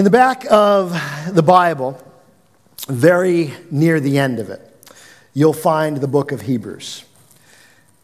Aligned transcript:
In 0.00 0.04
the 0.04 0.10
back 0.10 0.50
of 0.50 0.98
the 1.30 1.42
Bible, 1.42 2.02
very 2.88 3.52
near 3.70 4.00
the 4.00 4.16
end 4.16 4.38
of 4.38 4.48
it, 4.48 4.62
you'll 5.34 5.52
find 5.52 5.98
the 5.98 6.08
book 6.08 6.32
of 6.32 6.40
Hebrews. 6.40 7.04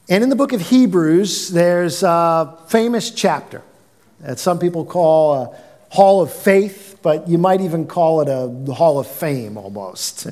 And 0.06 0.22
in 0.22 0.28
the 0.28 0.36
book 0.36 0.52
of 0.52 0.60
Hebrews, 0.60 1.48
there's 1.48 2.02
a 2.02 2.58
famous 2.68 3.10
chapter 3.10 3.62
that 4.20 4.38
some 4.38 4.58
people 4.58 4.84
call 4.84 5.34
a 5.36 5.58
hall 5.88 6.20
of 6.20 6.30
faith, 6.30 6.98
but 7.00 7.28
you 7.28 7.38
might 7.38 7.62
even 7.62 7.86
call 7.86 8.20
it 8.20 8.28
a 8.28 8.74
hall 8.74 8.98
of 8.98 9.06
fame 9.06 9.56
almost. 9.56 10.26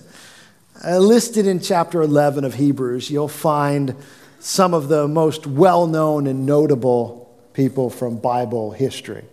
Uh, 0.84 0.98
listed 0.98 1.46
in 1.46 1.60
chapter 1.60 2.02
11 2.02 2.44
of 2.44 2.56
Hebrews, 2.56 3.10
you'll 3.10 3.26
find 3.26 3.96
some 4.38 4.74
of 4.74 4.88
the 4.88 5.08
most 5.08 5.46
well 5.46 5.86
known 5.86 6.26
and 6.26 6.44
notable 6.44 7.34
people 7.54 7.88
from 7.88 8.18
Bible 8.18 8.72
history. 8.72 9.24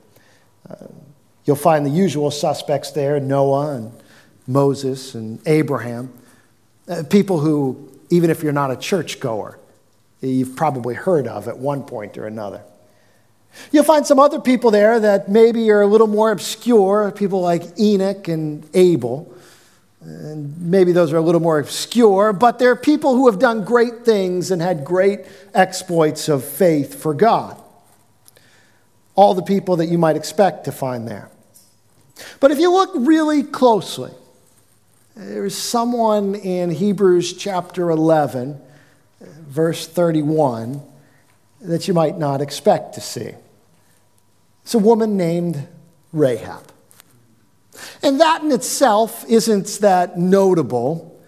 Uh, 0.69 0.85
you'll 1.45 1.55
find 1.55 1.85
the 1.85 1.89
usual 1.89 2.31
suspects 2.31 2.91
there 2.91 3.19
Noah 3.19 3.75
and 3.75 3.91
Moses 4.47 5.15
and 5.15 5.39
Abraham. 5.47 6.13
Uh, 6.87 7.03
people 7.09 7.39
who, 7.39 7.89
even 8.09 8.29
if 8.29 8.43
you're 8.43 8.51
not 8.51 8.71
a 8.71 8.75
churchgoer, 8.75 9.59
you've 10.21 10.55
probably 10.55 10.93
heard 10.93 11.27
of 11.27 11.47
at 11.47 11.57
one 11.57 11.83
point 11.83 12.17
or 12.17 12.25
another. 12.25 12.61
You'll 13.71 13.83
find 13.83 14.05
some 14.07 14.19
other 14.19 14.39
people 14.39 14.71
there 14.71 14.99
that 14.99 15.29
maybe 15.29 15.69
are 15.71 15.81
a 15.81 15.87
little 15.87 16.07
more 16.07 16.31
obscure, 16.31 17.11
people 17.11 17.41
like 17.41 17.63
Enoch 17.79 18.27
and 18.27 18.67
Abel. 18.73 19.31
And 20.01 20.57
maybe 20.59 20.93
those 20.93 21.13
are 21.13 21.17
a 21.17 21.21
little 21.21 21.41
more 21.41 21.59
obscure, 21.59 22.33
but 22.33 22.57
they're 22.57 22.75
people 22.75 23.15
who 23.15 23.29
have 23.29 23.39
done 23.39 23.63
great 23.63 24.03
things 24.03 24.49
and 24.49 24.61
had 24.61 24.83
great 24.83 25.21
exploits 25.53 26.27
of 26.27 26.43
faith 26.43 26.99
for 26.99 27.13
God. 27.13 27.60
All 29.15 29.33
the 29.33 29.41
people 29.41 29.77
that 29.77 29.87
you 29.87 29.97
might 29.97 30.15
expect 30.15 30.65
to 30.65 30.71
find 30.71 31.07
there. 31.07 31.29
But 32.39 32.51
if 32.51 32.59
you 32.59 32.71
look 32.71 32.91
really 32.95 33.43
closely, 33.43 34.11
there's 35.15 35.55
someone 35.55 36.35
in 36.35 36.71
Hebrews 36.71 37.33
chapter 37.33 37.89
11, 37.89 38.59
verse 39.19 39.87
31, 39.87 40.81
that 41.61 41.87
you 41.87 41.93
might 41.93 42.17
not 42.17 42.41
expect 42.41 42.95
to 42.95 43.01
see. 43.01 43.31
It's 44.63 44.73
a 44.73 44.79
woman 44.79 45.17
named 45.17 45.67
Rahab. 46.13 46.71
And 48.01 48.19
that 48.19 48.43
in 48.43 48.51
itself 48.51 49.25
isn't 49.27 49.67
that 49.81 50.17
notable 50.17 51.19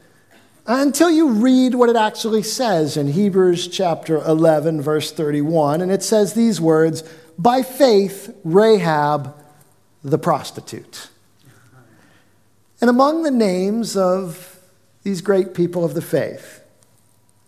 until 0.65 1.11
you 1.11 1.29
read 1.29 1.75
what 1.75 1.89
it 1.89 1.95
actually 1.95 2.43
says 2.43 2.95
in 2.95 3.07
Hebrews 3.09 3.67
chapter 3.67 4.17
11, 4.17 4.81
verse 4.81 5.11
31. 5.11 5.81
And 5.81 5.91
it 5.91 6.03
says 6.03 6.33
these 6.33 6.61
words 6.61 7.03
By 7.37 7.63
faith, 7.63 8.35
Rahab 8.43 9.35
the 10.03 10.17
prostitute. 10.17 11.09
And 12.81 12.89
among 12.89 13.23
the 13.23 13.31
names 13.31 13.95
of 13.95 14.59
these 15.03 15.21
great 15.21 15.53
people 15.53 15.85
of 15.85 15.93
the 15.93 16.01
faith, 16.01 16.61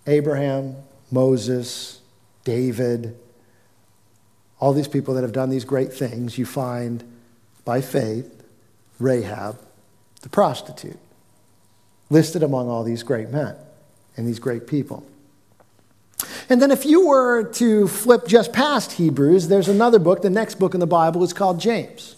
Abraham, 0.08 0.76
Moses, 1.12 2.00
David, 2.44 3.18
all 4.60 4.74
these 4.74 4.88
people 4.88 5.14
that 5.16 5.24
have 5.24 5.34
done 5.34 5.50
these 5.50 5.66
great 5.66 5.92
things, 5.92 6.38
you 6.38 6.46
find 6.46 7.04
by 7.66 7.82
faith 7.82 8.44
Rahab, 9.00 9.60
the 10.22 10.30
prostitute, 10.30 11.00
listed 12.10 12.44
among 12.44 12.70
all 12.70 12.84
these 12.84 13.04
great 13.04 13.30
men 13.30 13.56
and 14.16 14.28
these 14.28 14.40
great 14.40 14.68
people. 14.68 15.06
And 16.50 16.62
then, 16.62 16.72
if 16.72 16.86
you 16.86 17.08
were 17.08 17.44
to 17.54 17.88
flip 17.88 18.28
just 18.28 18.54
past 18.54 18.94
Hebrews, 18.94 19.48
there's 19.48 19.68
another 19.68 20.00
book. 20.00 20.22
The 20.22 20.30
next 20.30 20.56
book 20.56 20.74
in 20.74 20.80
the 20.80 20.88
Bible 20.88 21.24
is 21.24 21.34
called 21.34 21.60
James. 21.60 22.16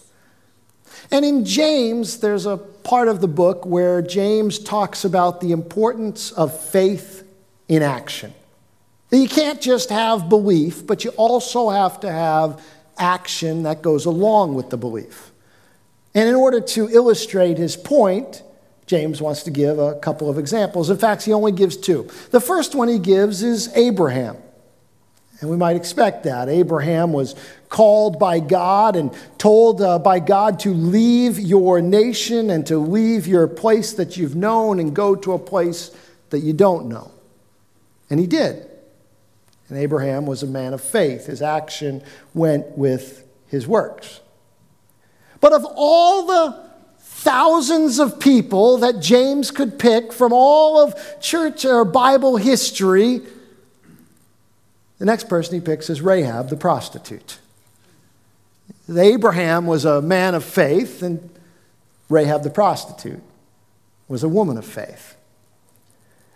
And 1.11 1.23
in 1.23 1.45
James, 1.45 2.19
there's 2.19 2.45
a 2.45 2.57
part 2.57 3.07
of 3.07 3.21
the 3.21 3.27
book 3.27 3.65
where 3.65 4.01
James 4.01 4.59
talks 4.59 5.05
about 5.05 5.39
the 5.39 5.51
importance 5.51 6.31
of 6.31 6.57
faith 6.59 7.25
in 7.67 7.81
action. 7.81 8.33
You 9.11 9.29
can't 9.29 9.61
just 9.61 9.89
have 9.89 10.27
belief, 10.27 10.85
but 10.85 11.05
you 11.05 11.11
also 11.11 11.69
have 11.69 12.01
to 12.01 12.11
have 12.11 12.61
action 12.97 13.63
that 13.63 13.81
goes 13.81 14.05
along 14.05 14.55
with 14.55 14.69
the 14.69 14.77
belief. 14.77 15.31
And 16.13 16.27
in 16.27 16.35
order 16.35 16.59
to 16.59 16.89
illustrate 16.89 17.57
his 17.57 17.77
point, 17.77 18.43
James 18.87 19.21
wants 19.21 19.43
to 19.43 19.51
give 19.51 19.77
a 19.77 19.95
couple 19.99 20.29
of 20.29 20.39
examples. 20.39 20.89
In 20.89 20.97
fact, 20.97 21.23
he 21.23 21.33
only 21.33 21.51
gives 21.51 21.75
two. 21.75 22.09
The 22.31 22.39
first 22.39 22.73
one 22.73 22.87
he 22.87 22.97
gives 22.97 23.43
is 23.43 23.69
Abraham. 23.75 24.37
And 25.39 25.49
we 25.49 25.57
might 25.57 25.75
expect 25.75 26.23
that. 26.23 26.49
Abraham 26.49 27.13
was 27.13 27.35
called 27.69 28.17
by 28.17 28.39
God 28.39 28.95
and 28.95 29.13
told 29.37 29.81
uh, 29.81 29.99
by 29.99 30.19
God 30.19 30.59
to 30.61 30.73
leave 30.73 31.37
your 31.37 31.81
nation 31.81 32.49
and 32.49 32.65
to 32.67 32.77
leave 32.79 33.27
your 33.27 33.47
place 33.47 33.93
that 33.93 34.17
you've 34.17 34.35
known 34.35 34.79
and 34.79 34.95
go 34.95 35.15
to 35.15 35.33
a 35.33 35.39
place 35.39 35.91
that 36.31 36.39
you 36.39 36.53
don't 36.53 36.87
know. 36.87 37.11
And 38.09 38.19
he 38.19 38.25
did. 38.25 38.67
And 39.69 39.77
Abraham 39.77 40.25
was 40.25 40.43
a 40.43 40.47
man 40.47 40.73
of 40.73 40.81
faith. 40.81 41.25
His 41.25 41.41
action 41.41 42.01
went 42.33 42.77
with 42.77 43.27
his 43.47 43.67
works. 43.67 44.21
But 45.41 45.53
of 45.53 45.65
all 45.65 46.25
the 46.25 46.66
thousands 47.09 47.99
of 47.99 48.19
people 48.19 48.77
that 48.77 48.99
James 48.99 49.51
could 49.51 49.79
pick 49.79 50.13
from 50.13 50.31
all 50.33 50.79
of 50.79 50.95
church 51.19 51.65
or 51.65 51.83
Bible 51.83 52.37
history, 52.37 53.21
the 54.99 55.05
next 55.05 55.27
person 55.27 55.55
he 55.55 55.61
picks 55.61 55.89
is 55.89 56.01
Rahab, 56.01 56.49
the 56.49 56.57
prostitute. 56.57 57.39
Abraham 58.95 59.67
was 59.67 59.83
a 59.85 60.01
man 60.01 60.35
of 60.35 60.43
faith, 60.43 61.01
and 61.01 61.29
Rahab, 62.09 62.43
the 62.43 62.49
prostitute, 62.49 63.21
was 64.07 64.23
a 64.23 64.29
woman 64.29 64.57
of 64.57 64.65
faith. 64.65 65.15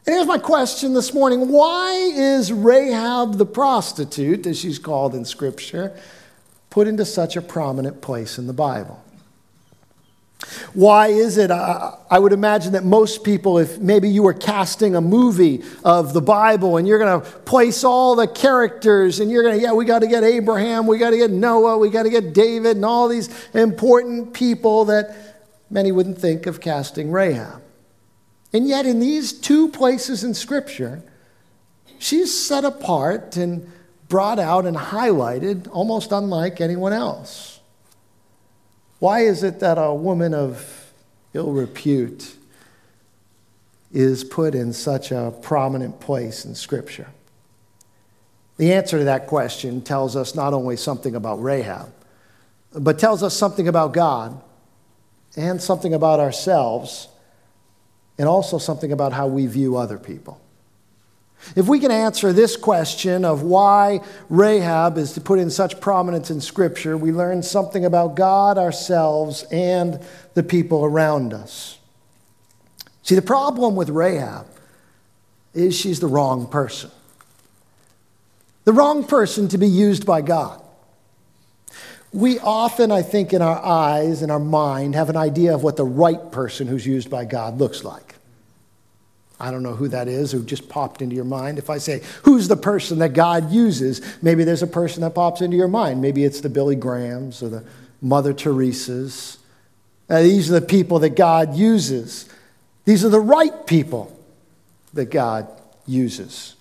And 0.05 0.15
here's 0.15 0.27
my 0.27 0.39
question 0.39 0.93
this 0.93 1.13
morning 1.13 1.49
why 1.49 1.93
is 1.93 2.51
Rahab 2.51 3.37
the 3.37 3.45
prostitute, 3.45 4.45
as 4.47 4.59
she's 4.59 4.79
called 4.79 5.13
in 5.13 5.25
Scripture, 5.25 5.95
put 6.69 6.87
into 6.87 7.05
such 7.05 7.35
a 7.35 7.41
prominent 7.41 8.01
place 8.01 8.37
in 8.37 8.47
the 8.47 8.53
Bible? 8.53 9.01
Why 10.74 11.07
is 11.07 11.38
it? 11.38 11.52
I 11.52 12.18
would 12.18 12.34
imagine 12.34 12.74
that 12.74 12.84
most 12.84 13.24
people, 13.24 13.57
if 13.57 13.79
maybe 13.79 14.09
you 14.09 14.24
were 14.24 14.34
casting 14.34 14.96
a 14.96 15.02
movie 15.02 15.63
of 15.84 16.13
the 16.13 16.22
Bible 16.22 16.78
and 16.78 16.88
you're 16.88 17.00
going 17.00 17.22
to 17.22 17.28
place 17.41 17.84
all 17.84 18.16
the 18.16 18.28
characters 18.28 19.19
and 19.19 19.29
you're 19.29 19.44
going 19.44 19.57
to, 19.57 19.62
yeah, 19.62 19.74
we 19.74 19.85
got 19.85 20.00
to 20.00 20.07
get 20.07 20.24
Abraham, 20.24 20.88
we 20.88 20.97
got 20.97 21.12
to 21.12 21.18
get 21.18 21.29
Noah, 21.31 21.78
we 21.78 21.90
got 21.90 22.03
to 22.03 22.09
get 22.09 22.34
David, 22.34 22.78
and 22.78 22.85
all 22.85 23.07
these 23.07 23.29
important 23.53 24.34
people 24.34 24.85
that 24.85 25.16
many 25.69 25.91
wouldn't 25.91 26.18
think 26.18 26.47
of 26.47 26.59
casting 26.59 27.12
Rahab. 27.12 27.62
And 28.53 28.68
yet, 28.68 28.85
in 28.85 29.00
these 29.00 29.31
two 29.31 29.69
places 29.69 30.23
in 30.23 30.34
Scripture, 30.34 31.03
she's 32.00 32.38
set 32.38 32.66
apart 32.66 33.38
and 33.38 33.72
brought 34.09 34.40
out 34.40 34.66
and 34.66 34.75
highlighted 34.75 35.69
almost 35.72 36.12
unlike 36.12 36.59
anyone 36.59 36.94
else. 36.94 37.50
Why 39.01 39.22
is 39.22 39.41
it 39.41 39.62
that 39.62 39.79
a 39.79 39.91
woman 39.91 40.35
of 40.35 40.94
ill 41.34 41.51
repute 41.51 42.35
is 43.91 44.23
put 44.23 44.53
in 44.53 44.73
such 44.73 45.12
a 45.12 45.34
prominent 45.41 46.00
place 46.00 46.45
in 46.45 46.53
Scripture? 46.53 47.07
The 48.57 48.72
answer 48.73 49.00
to 49.00 49.06
that 49.06 49.25
question 49.25 49.81
tells 49.81 50.16
us 50.16 50.35
not 50.35 50.53
only 50.53 50.78
something 50.78 51.16
about 51.16 51.41
Rahab, 51.41 51.91
but 52.75 53.00
tells 53.00 53.23
us 53.23 53.35
something 53.35 53.67
about 53.67 53.91
God 53.91 54.40
and 55.35 55.59
something 55.59 55.95
about 55.95 56.19
ourselves, 56.19 57.07
and 58.19 58.28
also 58.28 58.59
something 58.59 58.91
about 58.91 59.13
how 59.13 59.25
we 59.25 59.47
view 59.47 59.78
other 59.78 59.97
people. 59.97 60.40
If 61.56 61.68
we 61.68 61.79
can 61.79 61.91
answer 61.91 62.31
this 62.31 62.56
question 62.56 63.25
of 63.25 63.41
why 63.41 64.02
Rahab 64.29 64.97
is 64.97 65.13
to 65.13 65.22
put 65.22 65.40
in 65.40 65.50
such 65.50 65.81
prominence 65.81 66.29
in 66.31 66.40
Scripture, 66.40 66.96
we 66.96 67.12
learn 67.12 67.44
something 67.44 67.84
about 67.84 68.16
God, 68.16 68.57
ourselves, 68.57 69.44
and 69.52 70.00
the 70.34 70.44
people 70.44 70.85
around 70.85 71.34
us. 71.34 71.78
See, 73.03 73.16
the 73.16 73.22
problem 73.22 73.76
with 73.76 73.90
Rahab 73.90 74.46
is 75.53 75.76
she's 75.76 75.99
the 75.99 76.08
wrong 76.08 76.47
person. 76.47 76.91
The 78.64 78.73
wrong 78.73 79.03
person 79.05 79.47
to 79.49 79.58
be 79.58 79.67
used 79.67 80.05
by 80.05 80.22
God. 80.22 80.61
We 82.14 82.40
often, 82.40 82.91
I 82.91 83.02
think, 83.02 83.34
in 83.34 83.41
our 83.41 83.58
eyes, 83.64 84.22
and 84.22 84.32
our 84.32 84.40
mind, 84.40 84.96
have 84.96 85.09
an 85.09 85.17
idea 85.17 85.55
of 85.55 85.64
what 85.64 85.78
the 85.78 85.85
right 85.85 86.32
person 86.32 86.67
who's 86.67 86.85
used 86.85 87.09
by 87.09 87.26
God 87.26 87.58
looks 87.58 87.84
like. 87.84 88.16
I 89.41 89.49
don't 89.49 89.64
know 89.64 89.73
who 89.73 89.88
that 89.88 90.08
is 90.08 90.32
who 90.32 90.43
just 90.46 90.70
popped 90.70 91.02
into 91.02 91.16
your 91.16 91.26
mind. 91.26 91.58
If 91.58 91.72
I 91.72 91.79
say, 91.79 92.03
who's 92.22 92.47
the 92.47 92.55
person 92.55 92.99
that 92.99 93.14
God 93.14 93.52
uses, 93.52 94.02
maybe 94.22 94.43
there's 94.43 94.61
a 94.61 94.67
person 94.67 95.02
that 95.02 95.16
pops 95.16 95.41
into 95.41 95.58
your 95.58 95.67
mind. 95.67 95.99
Maybe 95.99 96.23
it's 96.23 96.41
the 96.41 96.49
Billy 96.49 96.76
Grahams 96.76 97.41
or 97.41 97.49
the 97.49 97.64
Mother 98.02 98.34
Teresa's. 98.34 99.40
Uh, 100.08 100.22
these 100.22 100.52
are 100.52 100.59
the 100.59 100.66
people 100.66 100.99
that 100.99 101.16
God 101.16 101.55
uses. 101.55 102.29
These 102.85 103.03
are 103.03 103.09
the 103.09 103.20
right 103.20 103.66
people 103.66 104.16
that 104.93 105.05
God 105.05 105.47
uses. 105.87 106.53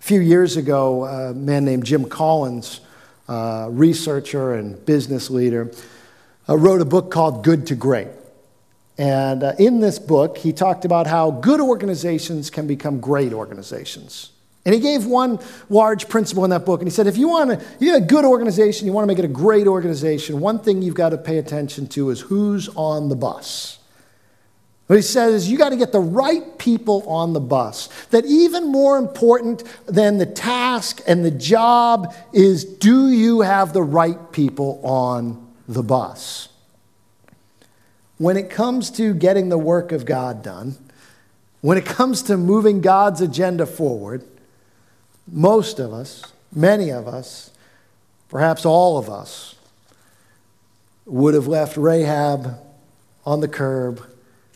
A 0.00 0.04
few 0.04 0.20
years 0.20 0.56
ago, 0.56 1.04
a 1.04 1.34
man 1.34 1.64
named 1.64 1.84
Jim 1.84 2.08
Collins, 2.08 2.80
researcher 3.28 4.54
and 4.54 4.86
business 4.86 5.30
leader, 5.30 5.72
uh, 6.48 6.56
wrote 6.56 6.80
a 6.80 6.84
book 6.84 7.10
called 7.10 7.42
Good 7.42 7.66
to 7.66 7.74
Great. 7.74 8.08
And 8.98 9.42
uh, 9.42 9.52
in 9.58 9.80
this 9.80 9.98
book, 9.98 10.38
he 10.38 10.52
talked 10.52 10.84
about 10.84 11.06
how 11.06 11.30
good 11.30 11.60
organizations 11.60 12.50
can 12.50 12.66
become 12.66 13.00
great 13.00 13.32
organizations. 13.32 14.30
And 14.64 14.74
he 14.74 14.80
gave 14.80 15.06
one 15.06 15.38
large 15.68 16.08
principle 16.08 16.44
in 16.44 16.50
that 16.50 16.66
book. 16.66 16.80
And 16.80 16.88
he 16.88 16.92
said, 16.92 17.06
if 17.06 17.16
you 17.16 17.28
want 17.28 17.50
to, 17.50 17.66
you 17.78 17.92
have 17.92 18.02
a 18.02 18.06
good 18.06 18.24
organization, 18.24 18.86
you 18.86 18.92
want 18.92 19.04
to 19.04 19.06
make 19.06 19.18
it 19.18 19.24
a 19.24 19.28
great 19.28 19.66
organization, 19.66 20.40
one 20.40 20.58
thing 20.58 20.82
you've 20.82 20.94
got 20.94 21.10
to 21.10 21.18
pay 21.18 21.38
attention 21.38 21.86
to 21.88 22.10
is 22.10 22.20
who's 22.20 22.68
on 22.70 23.08
the 23.08 23.14
bus. 23.14 23.78
What 24.88 24.96
he 24.96 25.02
says 25.02 25.34
is 25.34 25.50
you 25.50 25.58
got 25.58 25.70
to 25.70 25.76
get 25.76 25.92
the 25.92 26.00
right 26.00 26.58
people 26.58 27.08
on 27.08 27.32
the 27.32 27.40
bus. 27.40 27.88
That 28.10 28.24
even 28.24 28.70
more 28.70 28.98
important 28.98 29.64
than 29.86 30.18
the 30.18 30.26
task 30.26 31.00
and 31.06 31.24
the 31.24 31.30
job 31.30 32.14
is 32.32 32.64
do 32.64 33.08
you 33.10 33.40
have 33.40 33.72
the 33.72 33.82
right 33.82 34.32
people 34.32 34.80
on 34.84 35.54
the 35.68 35.82
bus? 35.82 36.48
When 38.18 38.36
it 38.36 38.48
comes 38.48 38.90
to 38.92 39.14
getting 39.14 39.48
the 39.48 39.58
work 39.58 39.92
of 39.92 40.04
God 40.04 40.42
done, 40.42 40.76
when 41.60 41.76
it 41.76 41.84
comes 41.84 42.22
to 42.22 42.36
moving 42.36 42.80
God's 42.80 43.20
agenda 43.20 43.66
forward, 43.66 44.24
most 45.30 45.78
of 45.78 45.92
us, 45.92 46.22
many 46.54 46.90
of 46.90 47.06
us, 47.08 47.50
perhaps 48.28 48.64
all 48.64 48.98
of 48.98 49.10
us, 49.10 49.56
would 51.04 51.34
have 51.34 51.46
left 51.46 51.76
Rahab 51.76 52.58
on 53.24 53.40
the 53.40 53.48
curb 53.48 54.02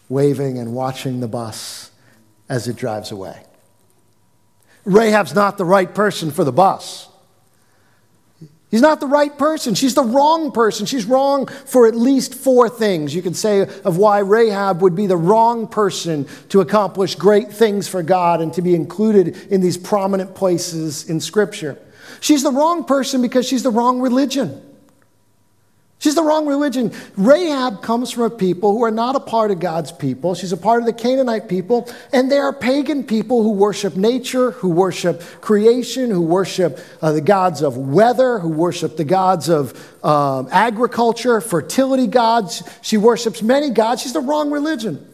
waving 0.08 0.58
and 0.58 0.74
watching 0.74 1.20
the 1.20 1.28
bus 1.28 1.90
as 2.48 2.66
it 2.66 2.76
drives 2.76 3.12
away. 3.12 3.42
Rahab's 4.84 5.34
not 5.34 5.58
the 5.58 5.64
right 5.64 5.94
person 5.94 6.30
for 6.30 6.44
the 6.44 6.52
bus. 6.52 7.09
He's 8.70 8.80
not 8.80 9.00
the 9.00 9.06
right 9.08 9.36
person. 9.36 9.74
She's 9.74 9.94
the 9.94 10.04
wrong 10.04 10.52
person. 10.52 10.86
She's 10.86 11.04
wrong 11.04 11.46
for 11.46 11.88
at 11.88 11.96
least 11.96 12.34
four 12.34 12.68
things. 12.68 13.12
You 13.12 13.20
could 13.20 13.34
say 13.34 13.62
of 13.62 13.96
why 13.96 14.20
Rahab 14.20 14.80
would 14.82 14.94
be 14.94 15.06
the 15.06 15.16
wrong 15.16 15.66
person 15.66 16.28
to 16.50 16.60
accomplish 16.60 17.16
great 17.16 17.52
things 17.52 17.88
for 17.88 18.02
God 18.04 18.40
and 18.40 18.54
to 18.54 18.62
be 18.62 18.76
included 18.76 19.36
in 19.50 19.60
these 19.60 19.76
prominent 19.76 20.36
places 20.36 21.10
in 21.10 21.20
Scripture. 21.20 21.78
She's 22.20 22.44
the 22.44 22.52
wrong 22.52 22.84
person 22.84 23.22
because 23.22 23.46
she's 23.46 23.64
the 23.64 23.70
wrong 23.70 24.00
religion. 24.00 24.62
She's 26.00 26.14
the 26.14 26.22
wrong 26.22 26.46
religion. 26.46 26.92
Rahab 27.18 27.82
comes 27.82 28.10
from 28.10 28.22
a 28.22 28.30
people 28.30 28.72
who 28.72 28.82
are 28.84 28.90
not 28.90 29.16
a 29.16 29.20
part 29.20 29.50
of 29.50 29.60
God's 29.60 29.92
people. 29.92 30.34
She's 30.34 30.50
a 30.50 30.56
part 30.56 30.80
of 30.80 30.86
the 30.86 30.94
Canaanite 30.94 31.46
people, 31.46 31.90
and 32.10 32.32
they 32.32 32.38
are 32.38 32.54
pagan 32.54 33.04
people 33.04 33.42
who 33.42 33.50
worship 33.50 33.96
nature, 33.96 34.52
who 34.52 34.70
worship 34.70 35.20
creation, 35.42 36.10
who 36.10 36.22
worship 36.22 36.80
uh, 37.02 37.12
the 37.12 37.20
gods 37.20 37.60
of 37.60 37.76
weather, 37.76 38.38
who 38.38 38.48
worship 38.48 38.96
the 38.96 39.04
gods 39.04 39.50
of 39.50 39.74
um, 40.02 40.48
agriculture, 40.50 41.38
fertility 41.42 42.06
gods. 42.06 42.62
She 42.80 42.96
worships 42.96 43.42
many 43.42 43.68
gods. 43.68 44.00
She's 44.00 44.14
the 44.14 44.20
wrong 44.20 44.50
religion. 44.50 45.06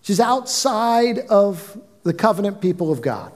She's 0.00 0.18
outside 0.18 1.18
of 1.28 1.78
the 2.04 2.14
covenant 2.14 2.62
people 2.62 2.90
of 2.90 3.02
God. 3.02 3.34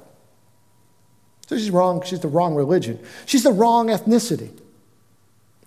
So 1.47 1.59
she's 1.59 1.71
wrong. 1.71 2.03
She's 2.07 2.21
the 2.21 2.29
wrong 2.29 2.55
religion. 2.55 2.99
She's 3.27 3.43
the 3.43 3.53
wrong 3.53 3.89
ethnicity. 3.89 4.63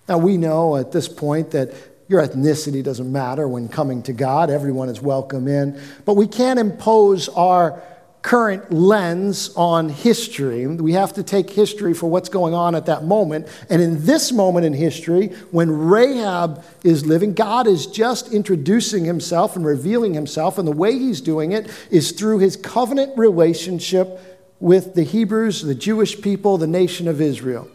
Now, 0.07 0.17
we 0.17 0.37
know 0.37 0.77
at 0.77 0.91
this 0.91 1.07
point 1.07 1.51
that 1.51 1.73
your 2.07 2.21
ethnicity 2.21 2.83
doesn't 2.83 3.11
matter 3.11 3.47
when 3.47 3.67
coming 3.67 4.01
to 4.03 4.13
God, 4.13 4.49
everyone 4.49 4.89
is 4.89 5.01
welcome 5.01 5.47
in. 5.47 5.79
But 6.05 6.13
we 6.15 6.27
can't 6.27 6.59
impose 6.59 7.27
our 7.29 7.81
current 8.21 8.71
lens 8.71 9.53
on 9.55 9.89
history. 9.89 10.67
We 10.67 10.93
have 10.93 11.13
to 11.13 11.23
take 11.23 11.49
history 11.49 11.93
for 11.93 12.09
what's 12.09 12.29
going 12.29 12.53
on 12.53 12.75
at 12.75 12.87
that 12.87 13.05
moment. 13.05 13.47
And 13.69 13.81
in 13.81 14.05
this 14.05 14.31
moment 14.31 14.65
in 14.65 14.73
history, 14.73 15.27
when 15.51 15.69
Rahab 15.71 16.63
is 16.83 17.05
living, 17.05 17.33
God 17.33 17.67
is 17.67 17.87
just 17.87 18.33
introducing 18.33 19.05
himself 19.05 19.55
and 19.55 19.65
revealing 19.65 20.13
himself. 20.13 20.57
And 20.57 20.67
the 20.67 20.73
way 20.73 20.93
he's 20.97 21.21
doing 21.21 21.51
it 21.51 21.69
is 21.89 22.11
through 22.11 22.39
his 22.39 22.57
covenant 22.57 23.17
relationship 23.17 24.19
with 24.59 24.95
the 24.95 25.03
Hebrews, 25.03 25.61
the 25.61 25.75
Jewish 25.75 26.19
people, 26.19 26.57
the 26.57 26.67
nation 26.67 27.07
of 27.07 27.21
Israel. 27.21 27.69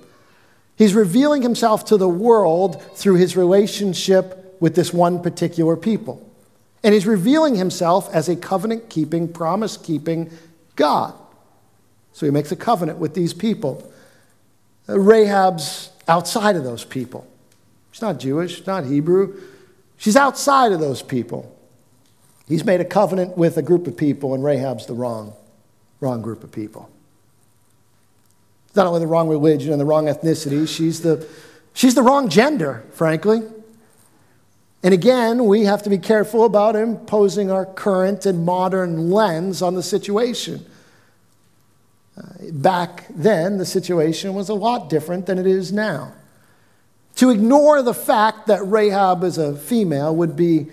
He's 0.83 0.95
revealing 0.95 1.43
himself 1.43 1.85
to 1.85 1.97
the 1.97 2.09
world 2.09 2.83
through 2.97 3.15
his 3.15 3.37
relationship 3.37 4.57
with 4.59 4.75
this 4.75 4.93
one 4.93 5.23
particular 5.23 5.77
people. 5.77 6.29
And 6.83 6.93
he's 6.93 7.07
revealing 7.07 7.55
himself 7.55 8.13
as 8.13 8.29
a 8.29 8.35
covenant 8.35 8.91
keeping, 8.91 9.33
promise 9.33 9.77
keeping 9.77 10.33
God. 10.75 11.15
So 12.13 12.27
he 12.27 12.33
makes 12.33 12.51
a 12.51 12.57
covenant 12.57 12.99
with 12.99 13.15
these 13.15 13.33
people. 13.33 13.93
Uh, 14.89 14.99
Rahab's 14.99 15.91
outside 16.09 16.57
of 16.57 16.65
those 16.65 16.85
people. 16.85 17.29
She's 17.93 18.03
not 18.03 18.19
Jewish, 18.19 18.67
not 18.67 18.85
Hebrew. 18.85 19.41
She's 19.99 20.17
outside 20.17 20.73
of 20.73 20.81
those 20.81 21.01
people. 21.01 21.57
He's 22.49 22.65
made 22.65 22.81
a 22.81 22.85
covenant 22.85 23.39
with 23.39 23.57
a 23.57 23.63
group 23.63 23.87
of 23.87 23.97
people, 23.97 24.35
and 24.35 24.43
Rahab's 24.43 24.87
the 24.87 24.95
wrong, 24.95 25.33
wrong 26.01 26.23
group 26.23 26.43
of 26.43 26.51
people 26.51 26.92
not 28.75 28.87
only 28.87 29.01
the 29.01 29.07
wrong 29.07 29.29
religion 29.29 29.73
and 29.73 29.81
the 29.81 29.85
wrong 29.85 30.07
ethnicity, 30.07 30.67
she's 30.67 31.03
the, 31.03 31.27
she's 31.75 31.95
the 31.95 32.03
wrong 32.03 32.29
gender, 32.29 32.85
frankly. 32.93 33.43
And 34.83 34.93
again, 34.93 35.45
we 35.45 35.65
have 35.65 35.83
to 35.85 35.91
be 35.91 35.99
careful 35.99 36.45
about 36.45 36.75
imposing 36.75 37.51
our 37.51 37.65
current 37.65 38.27
and 38.27 38.45
modern 38.45 39.11
lens 39.11 39.63
on 39.63 39.75
the 39.75 39.83
situation. 39.83 40.67
Uh, 42.17 42.23
back 42.51 43.07
then, 43.11 43.59
the 43.59 43.67
situation 43.67 44.35
was 44.35 44.49
a 44.49 44.55
lot 44.55 44.91
different 44.91 45.27
than 45.27 45.39
it 45.39 45.47
is 45.47 45.73
now. 45.73 46.13
To 47.17 47.31
ignore 47.31 47.83
the 47.83 47.95
fact 47.95 48.47
that 48.49 48.67
Rahab 48.67 49.23
is 49.23 49.39
a 49.39 49.55
female 49.55 50.17
would 50.17 50.35
be 50.35 50.71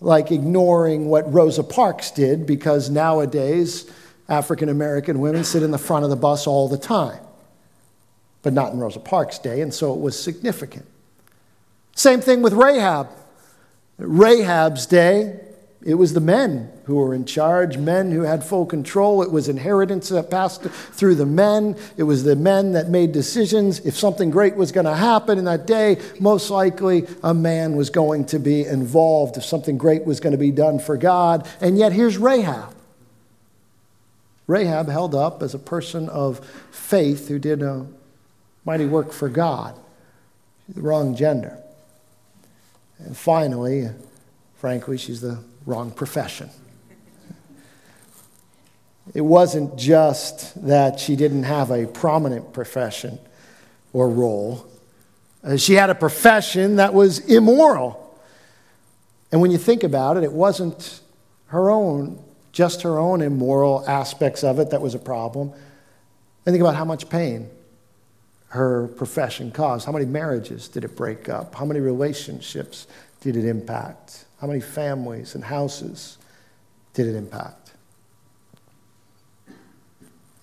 like 0.00 0.30
ignoring 0.30 1.08
what 1.08 1.32
Rosa 1.32 1.64
Parks 1.64 2.10
did 2.10 2.46
because 2.46 2.90
nowadays 2.90 3.90
African 4.28 4.68
American 4.68 5.20
women 5.20 5.44
sit 5.44 5.62
in 5.62 5.70
the 5.70 5.78
front 5.78 6.04
of 6.04 6.10
the 6.10 6.16
bus 6.16 6.46
all 6.46 6.68
the 6.68 6.78
time, 6.78 7.20
but 8.42 8.52
not 8.52 8.72
in 8.72 8.78
Rosa 8.78 9.00
Parks' 9.00 9.38
day, 9.38 9.60
and 9.60 9.72
so 9.72 9.92
it 9.92 10.00
was 10.00 10.20
significant. 10.20 10.86
Same 11.94 12.20
thing 12.20 12.42
with 12.42 12.52
Rahab. 12.52 13.08
Rahab's 13.98 14.86
day, 14.86 15.38
it 15.84 15.94
was 15.94 16.14
the 16.14 16.20
men 16.20 16.70
who 16.84 16.96
were 16.96 17.14
in 17.14 17.24
charge, 17.24 17.76
men 17.76 18.10
who 18.10 18.22
had 18.22 18.44
full 18.44 18.66
control. 18.66 19.22
It 19.22 19.30
was 19.30 19.48
inheritance 19.48 20.08
that 20.08 20.30
passed 20.30 20.62
through 20.62 21.16
the 21.16 21.26
men. 21.26 21.76
It 21.96 22.04
was 22.04 22.24
the 22.24 22.36
men 22.36 22.72
that 22.72 22.88
made 22.88 23.12
decisions. 23.12 23.80
If 23.80 23.96
something 23.96 24.30
great 24.30 24.56
was 24.56 24.72
going 24.72 24.86
to 24.86 24.94
happen 24.94 25.38
in 25.38 25.44
that 25.44 25.66
day, 25.66 25.98
most 26.20 26.50
likely 26.50 27.06
a 27.22 27.34
man 27.34 27.76
was 27.76 27.90
going 27.90 28.26
to 28.26 28.38
be 28.38 28.64
involved. 28.64 29.36
If 29.36 29.44
something 29.44 29.76
great 29.76 30.04
was 30.04 30.20
going 30.20 30.32
to 30.32 30.38
be 30.38 30.52
done 30.52 30.78
for 30.78 30.96
God. 30.96 31.48
And 31.60 31.76
yet 31.76 31.92
here's 31.92 32.16
Rahab. 32.16 32.74
Rahab 34.52 34.88
held 34.88 35.14
up 35.14 35.42
as 35.42 35.54
a 35.54 35.58
person 35.58 36.10
of 36.10 36.44
faith 36.70 37.28
who 37.28 37.38
did 37.38 37.62
a 37.62 37.86
mighty 38.66 38.84
work 38.84 39.10
for 39.10 39.30
God. 39.30 39.74
She's 40.66 40.76
the 40.76 40.82
wrong 40.82 41.16
gender. 41.16 41.56
And 42.98 43.16
finally, 43.16 43.88
frankly, 44.56 44.98
she's 44.98 45.22
the 45.22 45.38
wrong 45.64 45.90
profession. 45.90 46.50
It 49.14 49.22
wasn't 49.22 49.78
just 49.78 50.66
that 50.66 51.00
she 51.00 51.16
didn't 51.16 51.44
have 51.44 51.70
a 51.70 51.86
prominent 51.86 52.52
profession 52.52 53.18
or 53.94 54.08
role, 54.10 54.66
uh, 55.44 55.56
she 55.56 55.74
had 55.74 55.90
a 55.90 55.94
profession 55.94 56.76
that 56.76 56.94
was 56.94 57.18
immoral. 57.20 57.98
And 59.30 59.40
when 59.40 59.50
you 59.50 59.58
think 59.58 59.82
about 59.82 60.16
it, 60.16 60.24
it 60.24 60.32
wasn't 60.32 61.00
her 61.46 61.70
own 61.70 62.22
just 62.52 62.82
her 62.82 62.98
own 62.98 63.22
immoral 63.22 63.84
aspects 63.88 64.44
of 64.44 64.58
it 64.58 64.70
that 64.70 64.80
was 64.80 64.94
a 64.94 64.98
problem. 64.98 65.52
And 66.44 66.52
think 66.52 66.60
about 66.60 66.76
how 66.76 66.84
much 66.84 67.08
pain 67.08 67.48
her 68.48 68.88
profession 68.88 69.50
caused. 69.50 69.86
How 69.86 69.92
many 69.92 70.04
marriages 70.04 70.68
did 70.68 70.84
it 70.84 70.94
break 70.94 71.28
up? 71.28 71.54
How 71.54 71.64
many 71.64 71.80
relationships 71.80 72.86
did 73.22 73.36
it 73.36 73.46
impact? 73.46 74.26
How 74.40 74.46
many 74.46 74.60
families 74.60 75.34
and 75.34 75.44
houses 75.44 76.18
did 76.92 77.06
it 77.06 77.16
impact? 77.16 77.72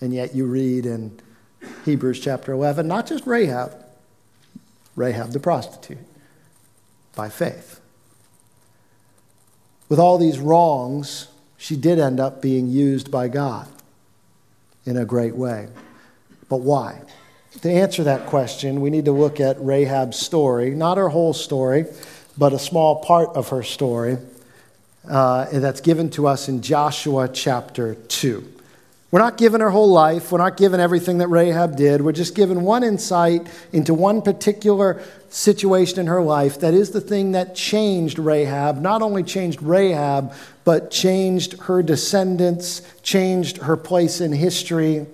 And 0.01 0.13
yet 0.13 0.33
you 0.33 0.47
read 0.47 0.85
in 0.85 1.19
Hebrews 1.85 2.19
chapter 2.19 2.53
11, 2.53 2.87
not 2.87 3.05
just 3.05 3.27
Rahab, 3.27 3.75
Rahab 4.95 5.31
the 5.31 5.39
prostitute, 5.39 5.99
by 7.15 7.29
faith. 7.29 7.81
With 9.89 9.99
all 9.99 10.17
these 10.17 10.39
wrongs, 10.39 11.27
she 11.59 11.75
did 11.75 11.99
end 11.99 12.21
up 12.21 12.41
being 12.41 12.69
used 12.69 13.11
by 13.11 13.27
God 13.27 13.67
in 14.85 14.95
a 14.95 15.05
great 15.05 15.35
way. 15.35 15.67
But 16.47 16.61
why? 16.61 17.01
To 17.61 17.69
answer 17.69 18.05
that 18.05 18.27
question, 18.27 18.79
we 18.79 18.89
need 18.89 19.05
to 19.05 19.11
look 19.11 19.41
at 19.41 19.59
Rahab's 19.59 20.17
story, 20.17 20.71
not 20.71 20.97
her 20.97 21.09
whole 21.09 21.33
story, 21.33 21.85
but 22.37 22.53
a 22.53 22.59
small 22.59 23.03
part 23.03 23.29
of 23.35 23.49
her 23.49 23.61
story 23.61 24.17
uh, 25.07 25.47
that's 25.51 25.81
given 25.81 26.09
to 26.11 26.27
us 26.27 26.47
in 26.47 26.61
Joshua 26.61 27.27
chapter 27.27 27.95
2. 27.95 28.53
We're 29.11 29.19
not 29.19 29.37
given 29.37 29.61
her 29.61 29.71
whole 29.71 29.91
life. 29.91 30.31
We're 30.31 30.37
not 30.37 30.55
given 30.55 30.79
everything 30.79 31.17
that 31.17 31.29
Rahab 31.29 31.75
did. 31.75 32.01
We're 32.01 32.11
just 32.11 32.35
given 32.35 32.61
one 32.61 32.83
insight 32.83 33.47
into 33.73 33.95
one 33.95 34.21
particular 34.21 35.01
situation 35.29 35.99
in 35.99 36.07
her 36.07 36.21
life 36.21 36.59
that 36.59 36.75
is 36.75 36.91
the 36.91 37.01
thing 37.01 37.31
that 37.31 37.55
changed 37.55 38.19
Rahab. 38.19 38.79
Not 38.79 39.01
only 39.01 39.23
changed 39.23 39.63
Rahab, 39.63 40.33
but 40.63 40.91
changed 40.91 41.59
her 41.61 41.81
descendants, 41.81 42.83
changed 43.01 43.57
her 43.57 43.75
place 43.75 44.21
in 44.21 44.31
history, 44.31 45.07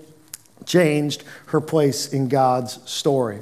changed 0.66 1.24
her 1.48 1.62
place 1.62 2.12
in 2.12 2.28
God's 2.28 2.80
story. 2.90 3.40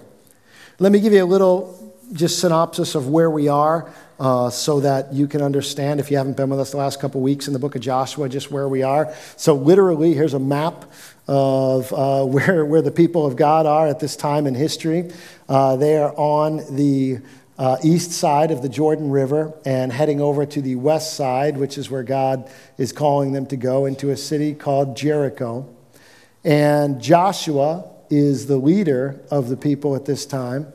Let 0.78 0.92
me 0.92 1.00
give 1.00 1.14
you 1.14 1.24
a 1.24 1.26
little 1.26 1.80
just 2.14 2.38
synopsis 2.38 2.94
of 2.94 3.08
where 3.08 3.30
we 3.30 3.48
are 3.48 3.92
uh, 4.20 4.50
so 4.50 4.80
that 4.80 5.14
you 5.14 5.28
can 5.28 5.42
understand, 5.42 6.00
if 6.00 6.12
you 6.12 6.18
haven't 6.18 6.38
been 6.38 6.50
with 6.50 6.60
us 6.60 6.72
the 6.72 6.78
last 6.78 7.00
couple 7.00 7.22
weeks 7.22 7.48
in 7.48 7.54
the 7.54 7.60
book 7.60 7.76
of 7.76 7.82
Joshua, 7.82 8.30
just 8.30 8.52
where 8.52 8.68
we 8.68 8.84
are. 8.84 9.14
So, 9.38 9.56
literally, 9.56 10.14
here's 10.14 10.34
a 10.34 10.40
map 10.40 10.86
of 11.28 11.92
uh, 11.94 12.26
where, 12.26 12.66
where 12.66 12.82
the 12.82 12.92
people 12.92 13.26
of 13.26 13.36
God 13.36 13.66
are 13.66 13.88
at 13.88 14.00
this 14.00 14.16
time 14.16 14.48
in 14.48 14.56
history. 14.56 15.12
Uh, 15.50 15.76
they 15.76 15.98
are 15.98 16.14
on 16.16 16.76
the 16.76 17.20
uh, 17.58 17.78
east 17.84 18.12
side 18.12 18.52
of 18.52 18.62
the 18.62 18.70
Jordan 18.70 19.10
River 19.12 19.54
and 19.66 19.92
heading 19.92 20.22
over 20.22 20.46
to 20.46 20.62
the 20.62 20.76
west 20.76 21.16
side, 21.16 21.58
which 21.58 21.78
is 21.78 21.90
where 21.90 22.04
God 22.04 22.50
is 22.78 22.92
calling 22.92 23.32
them 23.32 23.46
to 23.48 23.58
go, 23.58 23.86
into 23.86 24.10
a 24.10 24.18
city 24.18 24.54
called 24.54 24.98
Jericho. 24.98 25.70
And 26.44 27.02
Joshua 27.02 27.90
is 28.10 28.48
the 28.48 28.58
leader 28.58 29.22
of 29.32 29.50
the 29.50 29.58
people 29.58 29.96
at 29.96 30.06
this 30.06 30.26
time. 30.26 30.72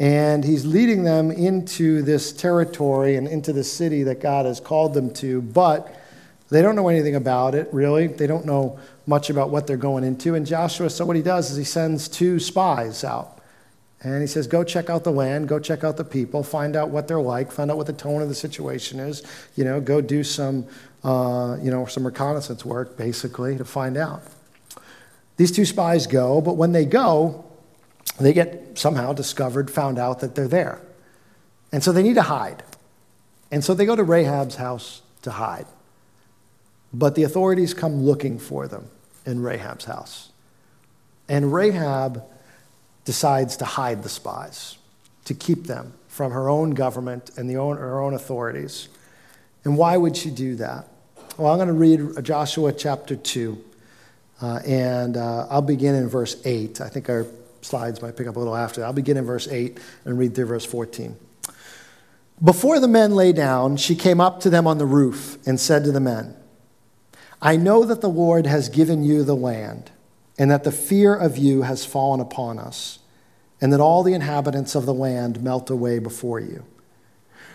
And 0.00 0.42
he's 0.42 0.64
leading 0.64 1.04
them 1.04 1.30
into 1.30 2.00
this 2.00 2.32
territory 2.32 3.16
and 3.16 3.28
into 3.28 3.52
the 3.52 3.62
city 3.62 4.02
that 4.04 4.18
God 4.18 4.46
has 4.46 4.58
called 4.58 4.94
them 4.94 5.12
to, 5.14 5.42
but 5.42 5.94
they 6.48 6.62
don't 6.62 6.74
know 6.74 6.88
anything 6.88 7.16
about 7.16 7.54
it, 7.54 7.68
really. 7.70 8.06
They 8.06 8.26
don't 8.26 8.46
know 8.46 8.80
much 9.06 9.28
about 9.28 9.50
what 9.50 9.66
they're 9.66 9.76
going 9.76 10.02
into. 10.02 10.34
And 10.34 10.46
Joshua, 10.46 10.88
so 10.88 11.04
what 11.04 11.16
he 11.16 11.22
does 11.22 11.50
is 11.50 11.58
he 11.58 11.64
sends 11.64 12.08
two 12.08 12.40
spies 12.40 13.04
out. 13.04 13.42
And 14.02 14.22
he 14.22 14.26
says, 14.26 14.46
Go 14.46 14.64
check 14.64 14.88
out 14.88 15.04
the 15.04 15.12
land, 15.12 15.48
go 15.48 15.58
check 15.58 15.84
out 15.84 15.98
the 15.98 16.04
people, 16.04 16.42
find 16.42 16.76
out 16.76 16.88
what 16.88 17.06
they're 17.06 17.20
like, 17.20 17.52
find 17.52 17.70
out 17.70 17.76
what 17.76 17.86
the 17.86 17.92
tone 17.92 18.22
of 18.22 18.30
the 18.30 18.34
situation 18.34 18.98
is. 18.98 19.22
You 19.54 19.64
know, 19.64 19.82
go 19.82 20.00
do 20.00 20.24
some, 20.24 20.66
uh, 21.04 21.58
you 21.60 21.70
know, 21.70 21.84
some 21.84 22.06
reconnaissance 22.06 22.64
work, 22.64 22.96
basically, 22.96 23.58
to 23.58 23.66
find 23.66 23.98
out. 23.98 24.22
These 25.36 25.52
two 25.52 25.66
spies 25.66 26.06
go, 26.06 26.40
but 26.40 26.56
when 26.56 26.72
they 26.72 26.86
go, 26.86 27.49
they 28.26 28.32
get 28.32 28.78
somehow 28.78 29.12
discovered, 29.12 29.70
found 29.70 29.98
out 29.98 30.20
that 30.20 30.34
they're 30.34 30.48
there. 30.48 30.80
And 31.72 31.82
so 31.82 31.92
they 31.92 32.02
need 32.02 32.14
to 32.14 32.22
hide. 32.22 32.62
And 33.50 33.64
so 33.64 33.74
they 33.74 33.86
go 33.86 33.96
to 33.96 34.04
Rahab's 34.04 34.56
house 34.56 35.02
to 35.22 35.32
hide. 35.32 35.66
But 36.92 37.14
the 37.14 37.22
authorities 37.22 37.74
come 37.74 38.02
looking 38.02 38.38
for 38.38 38.66
them 38.66 38.90
in 39.24 39.42
Rahab's 39.42 39.84
house. 39.84 40.30
And 41.28 41.52
Rahab 41.52 42.24
decides 43.04 43.56
to 43.58 43.64
hide 43.64 44.02
the 44.02 44.08
spies, 44.08 44.76
to 45.24 45.34
keep 45.34 45.66
them 45.66 45.94
from 46.08 46.32
her 46.32 46.48
own 46.48 46.70
government 46.70 47.30
and 47.36 47.48
the 47.48 47.56
own, 47.56 47.76
her 47.76 48.00
own 48.00 48.14
authorities. 48.14 48.88
And 49.64 49.76
why 49.76 49.96
would 49.96 50.16
she 50.16 50.30
do 50.30 50.56
that? 50.56 50.88
Well, 51.36 51.52
I'm 51.52 51.58
going 51.58 51.68
to 51.68 51.74
read 51.74 52.24
Joshua 52.24 52.72
chapter 52.72 53.14
2, 53.14 53.64
uh, 54.42 54.60
and 54.66 55.16
uh, 55.16 55.46
I'll 55.48 55.62
begin 55.62 55.94
in 55.94 56.08
verse 56.08 56.36
8. 56.44 56.80
I 56.80 56.88
think 56.88 57.08
our 57.08 57.26
slides 57.62 58.02
might 58.02 58.16
pick 58.16 58.26
up 58.26 58.36
a 58.36 58.38
little 58.38 58.56
after 58.56 58.80
that. 58.80 58.86
I'll 58.86 58.92
begin 58.92 59.16
in 59.16 59.24
verse 59.24 59.48
8 59.48 59.78
and 60.04 60.18
read 60.18 60.34
through 60.34 60.46
verse 60.46 60.64
14. 60.64 61.16
Before 62.42 62.80
the 62.80 62.88
men 62.88 63.14
lay 63.14 63.32
down, 63.32 63.76
she 63.76 63.94
came 63.94 64.20
up 64.20 64.40
to 64.40 64.50
them 64.50 64.66
on 64.66 64.78
the 64.78 64.86
roof 64.86 65.36
and 65.46 65.60
said 65.60 65.84
to 65.84 65.92
the 65.92 66.00
men, 66.00 66.34
I 67.42 67.56
know 67.56 67.84
that 67.84 68.00
the 68.00 68.08
Lord 68.08 68.46
has 68.46 68.68
given 68.68 69.02
you 69.02 69.24
the 69.24 69.36
land, 69.36 69.90
and 70.38 70.50
that 70.50 70.64
the 70.64 70.72
fear 70.72 71.14
of 71.14 71.36
you 71.36 71.62
has 71.62 71.84
fallen 71.84 72.20
upon 72.20 72.58
us, 72.58 72.98
and 73.60 73.72
that 73.72 73.80
all 73.80 74.02
the 74.02 74.14
inhabitants 74.14 74.74
of 74.74 74.86
the 74.86 74.94
land 74.94 75.42
melt 75.42 75.68
away 75.68 75.98
before 75.98 76.40
you. 76.40 76.64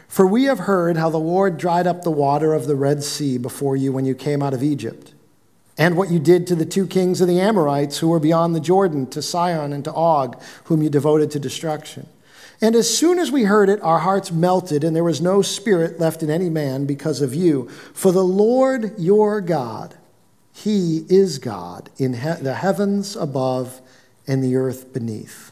For 0.08 0.28
we 0.28 0.44
have 0.44 0.60
heard 0.60 0.98
how 0.98 1.10
the 1.10 1.18
Lord 1.18 1.58
dried 1.58 1.88
up 1.88 2.04
the 2.04 2.12
water 2.12 2.54
of 2.54 2.68
the 2.68 2.76
Red 2.76 3.04
Sea 3.04 3.40
before 3.40 3.76
you 3.76 3.92
when 3.92 4.06
you 4.06 4.14
came 4.14 4.44
out 4.44 4.54
of 4.54 4.62
Egypt 4.62 5.15
and 5.78 5.98
what 5.98 6.10
you 6.10 6.20
did 6.20 6.48
to 6.48 6.56
the 6.56 6.66
two 6.66 6.88
kings 6.88 7.22
of 7.22 7.28
the 7.28 7.40
Amorites 7.40 7.98
who 7.98 8.08
were 8.08 8.20
beyond 8.20 8.56
the 8.56 8.60
Jordan, 8.60 9.08
to 9.08 9.22
Sihon 9.22 9.74
and 9.74 9.84
to 9.84 9.94
Og, 9.94 10.42
whom 10.66 10.82
you 10.82 10.90
devoted 10.90 11.32
to 11.32 11.40
destruction. 11.40 12.08
And 12.62 12.76
as 12.76 12.96
soon 12.96 13.20
as 13.20 13.32
we 13.32 13.44
heard 13.44 13.70
it, 13.70 13.82
our 13.82 14.00
hearts 14.00 14.32
melted, 14.32 14.84
and 14.84 14.96
there 14.96 15.04
was 15.04 15.22
no 15.22 15.42
spirit 15.42 16.00
left 16.00 16.24
in 16.24 16.30
any 16.30 16.50
man 16.50 16.86
because 16.86 17.22
of 17.22 17.36
you. 17.36 17.68
For 17.94 18.12
the 18.12 18.24
Lord 18.24 18.98
your 18.98 19.42
God, 19.42 19.96
He 20.54 21.06
is 21.10 21.38
God 21.38 21.90
in 21.98 22.14
he- 22.14 22.42
the 22.42 22.54
heavens 22.54 23.18
above 23.18 23.82
and 24.26 24.42
the 24.42 24.56
earth 24.56 24.94
beneath. 24.94 25.52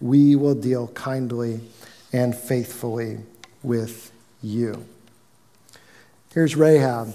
we 0.00 0.36
will 0.36 0.54
deal 0.54 0.88
kindly 0.88 1.60
and 2.12 2.34
faithfully 2.36 3.18
with 3.62 4.12
you. 4.42 4.84
Here's 6.32 6.56
Rahab. 6.56 7.14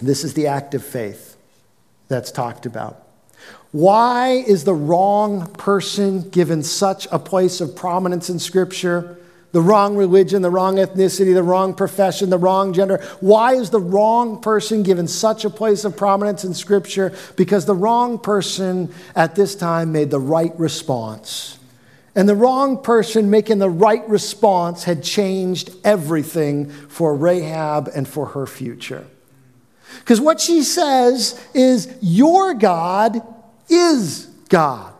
This 0.00 0.24
is 0.24 0.34
the 0.34 0.46
act 0.48 0.74
of 0.74 0.84
faith 0.84 1.36
that's 2.08 2.30
talked 2.30 2.66
about. 2.66 3.02
Why 3.72 4.44
is 4.46 4.64
the 4.64 4.74
wrong 4.74 5.52
person 5.54 6.28
given 6.30 6.62
such 6.62 7.08
a 7.10 7.18
place 7.18 7.60
of 7.60 7.74
prominence 7.74 8.30
in 8.30 8.38
Scripture? 8.38 9.18
The 9.52 9.60
wrong 9.60 9.96
religion, 9.96 10.42
the 10.42 10.50
wrong 10.50 10.76
ethnicity, 10.76 11.32
the 11.32 11.42
wrong 11.42 11.74
profession, 11.74 12.28
the 12.28 12.38
wrong 12.38 12.72
gender. 12.72 13.02
Why 13.20 13.54
is 13.54 13.70
the 13.70 13.80
wrong 13.80 14.40
person 14.40 14.82
given 14.82 15.06
such 15.06 15.44
a 15.44 15.50
place 15.50 15.84
of 15.84 15.96
prominence 15.96 16.44
in 16.44 16.54
Scripture? 16.54 17.12
Because 17.36 17.64
the 17.64 17.74
wrong 17.74 18.18
person 18.18 18.92
at 19.14 19.36
this 19.36 19.54
time 19.54 19.92
made 19.92 20.10
the 20.10 20.20
right 20.20 20.52
response 20.58 21.58
and 22.14 22.28
the 22.28 22.34
wrong 22.34 22.82
person 22.82 23.30
making 23.30 23.58
the 23.58 23.70
right 23.70 24.08
response 24.08 24.84
had 24.84 25.02
changed 25.02 25.70
everything 25.82 26.70
for 26.70 27.14
Rahab 27.14 27.90
and 27.94 28.06
for 28.06 28.26
her 28.26 28.46
future. 28.46 29.06
Because 29.98 30.20
what 30.20 30.40
she 30.40 30.62
says 30.62 31.40
is, 31.54 31.96
Your 32.00 32.54
God 32.54 33.20
is 33.68 34.26
God. 34.48 34.92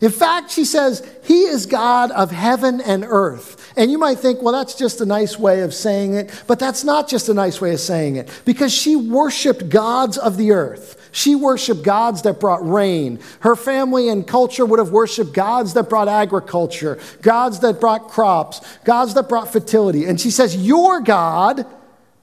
In 0.00 0.10
fact, 0.10 0.50
she 0.50 0.64
says, 0.64 1.08
He 1.24 1.42
is 1.42 1.66
God 1.66 2.10
of 2.10 2.30
heaven 2.30 2.80
and 2.80 3.04
earth. 3.04 3.72
And 3.76 3.90
you 3.90 3.98
might 3.98 4.18
think, 4.18 4.40
well, 4.40 4.54
that's 4.54 4.74
just 4.74 5.00
a 5.00 5.06
nice 5.06 5.38
way 5.38 5.60
of 5.60 5.74
saying 5.74 6.14
it, 6.14 6.44
but 6.46 6.58
that's 6.58 6.82
not 6.82 7.08
just 7.08 7.28
a 7.28 7.34
nice 7.34 7.60
way 7.60 7.74
of 7.74 7.80
saying 7.80 8.16
it 8.16 8.30
because 8.44 8.72
she 8.72 8.96
worshiped 8.96 9.68
gods 9.68 10.16
of 10.16 10.36
the 10.38 10.52
earth. 10.52 10.95
She 11.16 11.34
worshiped 11.34 11.82
gods 11.82 12.20
that 12.22 12.40
brought 12.40 12.68
rain. 12.68 13.20
Her 13.40 13.56
family 13.56 14.10
and 14.10 14.26
culture 14.26 14.66
would 14.66 14.78
have 14.78 14.90
worshiped 14.90 15.32
gods 15.32 15.72
that 15.72 15.88
brought 15.88 16.08
agriculture, 16.08 16.98
gods 17.22 17.60
that 17.60 17.80
brought 17.80 18.08
crops, 18.08 18.60
gods 18.84 19.14
that 19.14 19.26
brought 19.26 19.50
fertility. 19.50 20.04
And 20.04 20.20
she 20.20 20.30
says, 20.30 20.54
Your 20.54 21.00
God, 21.00 21.64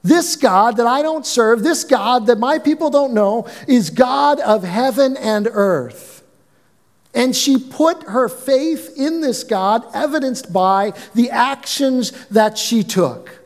this 0.04 0.36
God 0.36 0.76
that 0.76 0.86
I 0.86 1.02
don't 1.02 1.26
serve, 1.26 1.64
this 1.64 1.82
God 1.82 2.26
that 2.26 2.38
my 2.38 2.60
people 2.60 2.88
don't 2.88 3.14
know, 3.14 3.48
is 3.66 3.90
God 3.90 4.38
of 4.38 4.62
heaven 4.62 5.16
and 5.16 5.48
earth. 5.50 6.22
And 7.12 7.34
she 7.34 7.58
put 7.58 8.04
her 8.04 8.28
faith 8.28 8.94
in 8.96 9.22
this 9.22 9.42
God, 9.42 9.82
evidenced 9.92 10.52
by 10.52 10.92
the 11.16 11.32
actions 11.32 12.12
that 12.28 12.56
she 12.56 12.84
took. 12.84 13.43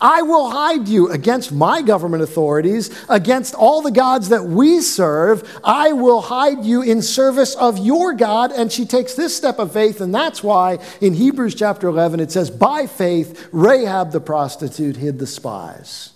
I 0.00 0.22
will 0.22 0.50
hide 0.50 0.88
you 0.88 1.10
against 1.10 1.52
my 1.52 1.82
government 1.82 2.22
authorities, 2.22 2.90
against 3.08 3.54
all 3.54 3.82
the 3.82 3.90
gods 3.90 4.28
that 4.30 4.44
we 4.44 4.80
serve. 4.80 5.60
I 5.62 5.92
will 5.92 6.20
hide 6.20 6.64
you 6.64 6.82
in 6.82 7.02
service 7.02 7.54
of 7.54 7.78
your 7.78 8.12
God. 8.12 8.52
And 8.52 8.72
she 8.72 8.84
takes 8.84 9.14
this 9.14 9.36
step 9.36 9.58
of 9.58 9.72
faith, 9.72 10.00
and 10.00 10.14
that's 10.14 10.42
why 10.42 10.78
in 11.00 11.14
Hebrews 11.14 11.54
chapter 11.54 11.88
11 11.88 12.20
it 12.20 12.32
says, 12.32 12.50
By 12.50 12.86
faith, 12.86 13.48
Rahab 13.52 14.12
the 14.12 14.20
prostitute 14.20 14.96
hid 14.96 15.18
the 15.18 15.26
spies. 15.26 16.12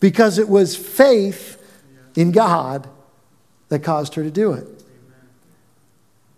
Because 0.00 0.38
it 0.38 0.48
was 0.48 0.76
faith 0.76 1.56
in 2.14 2.32
God 2.32 2.88
that 3.68 3.80
caused 3.80 4.14
her 4.14 4.22
to 4.22 4.30
do 4.30 4.52
it. 4.52 4.66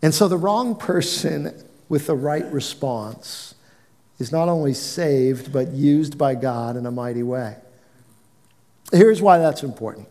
And 0.03 0.15
so 0.15 0.29
the 0.29 0.39
wrong 0.39 0.77
person 0.77 1.55
with 1.89 2.07
the 2.07 2.15
right 2.15 2.51
response 2.53 3.50
is 4.21 4.31
not 4.31 4.49
only 4.49 4.75
saved, 4.75 5.53
but 5.53 5.73
used 5.73 6.19
by 6.19 6.35
God 6.35 6.77
in 6.77 6.87
a 6.87 6.91
mighty 6.91 7.23
way. 7.23 7.57
Here's 8.93 9.23
why 9.23 9.39
that's 9.39 9.63
important. 9.63 10.09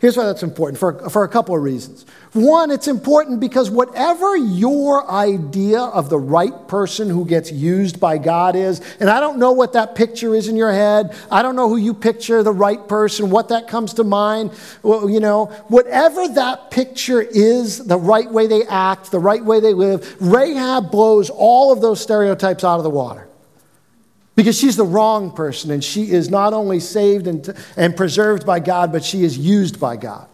Here's 0.00 0.16
why 0.16 0.24
that's 0.24 0.42
important 0.42 0.78
for, 0.78 1.10
for 1.10 1.24
a 1.24 1.28
couple 1.28 1.54
of 1.54 1.62
reasons. 1.62 2.06
One, 2.32 2.70
it's 2.70 2.88
important 2.88 3.38
because 3.38 3.70
whatever 3.70 4.34
your 4.34 5.08
idea 5.10 5.80
of 5.80 6.08
the 6.08 6.18
right 6.18 6.68
person 6.68 7.10
who 7.10 7.26
gets 7.26 7.52
used 7.52 8.00
by 8.00 8.16
God 8.16 8.56
is, 8.56 8.80
and 8.98 9.10
I 9.10 9.20
don't 9.20 9.38
know 9.38 9.52
what 9.52 9.74
that 9.74 9.94
picture 9.94 10.34
is 10.34 10.48
in 10.48 10.56
your 10.56 10.72
head, 10.72 11.14
I 11.30 11.42
don't 11.42 11.54
know 11.54 11.68
who 11.68 11.76
you 11.76 11.92
picture 11.92 12.42
the 12.42 12.52
right 12.52 12.88
person, 12.88 13.28
what 13.28 13.48
that 13.48 13.68
comes 13.68 13.92
to 13.94 14.04
mind, 14.04 14.52
well, 14.82 15.10
you 15.10 15.20
know, 15.20 15.46
whatever 15.68 16.28
that 16.28 16.70
picture 16.70 17.20
is, 17.20 17.84
the 17.84 17.98
right 17.98 18.30
way 18.30 18.46
they 18.46 18.64
act, 18.64 19.10
the 19.10 19.18
right 19.18 19.44
way 19.44 19.60
they 19.60 19.74
live, 19.74 20.16
Rahab 20.18 20.90
blows 20.90 21.28
all 21.28 21.74
of 21.74 21.82
those 21.82 22.00
stereotypes 22.00 22.64
out 22.64 22.78
of 22.78 22.84
the 22.84 22.90
water 22.90 23.29
because 24.40 24.58
she's 24.58 24.76
the 24.76 24.84
wrong 24.84 25.30
person 25.30 25.70
and 25.70 25.84
she 25.84 26.10
is 26.12 26.30
not 26.30 26.54
only 26.54 26.80
saved 26.80 27.26
and, 27.26 27.54
and 27.76 27.94
preserved 27.94 28.46
by 28.46 28.58
God, 28.58 28.90
but 28.90 29.04
she 29.04 29.22
is 29.22 29.36
used 29.36 29.78
by 29.78 29.96
God. 29.96 30.26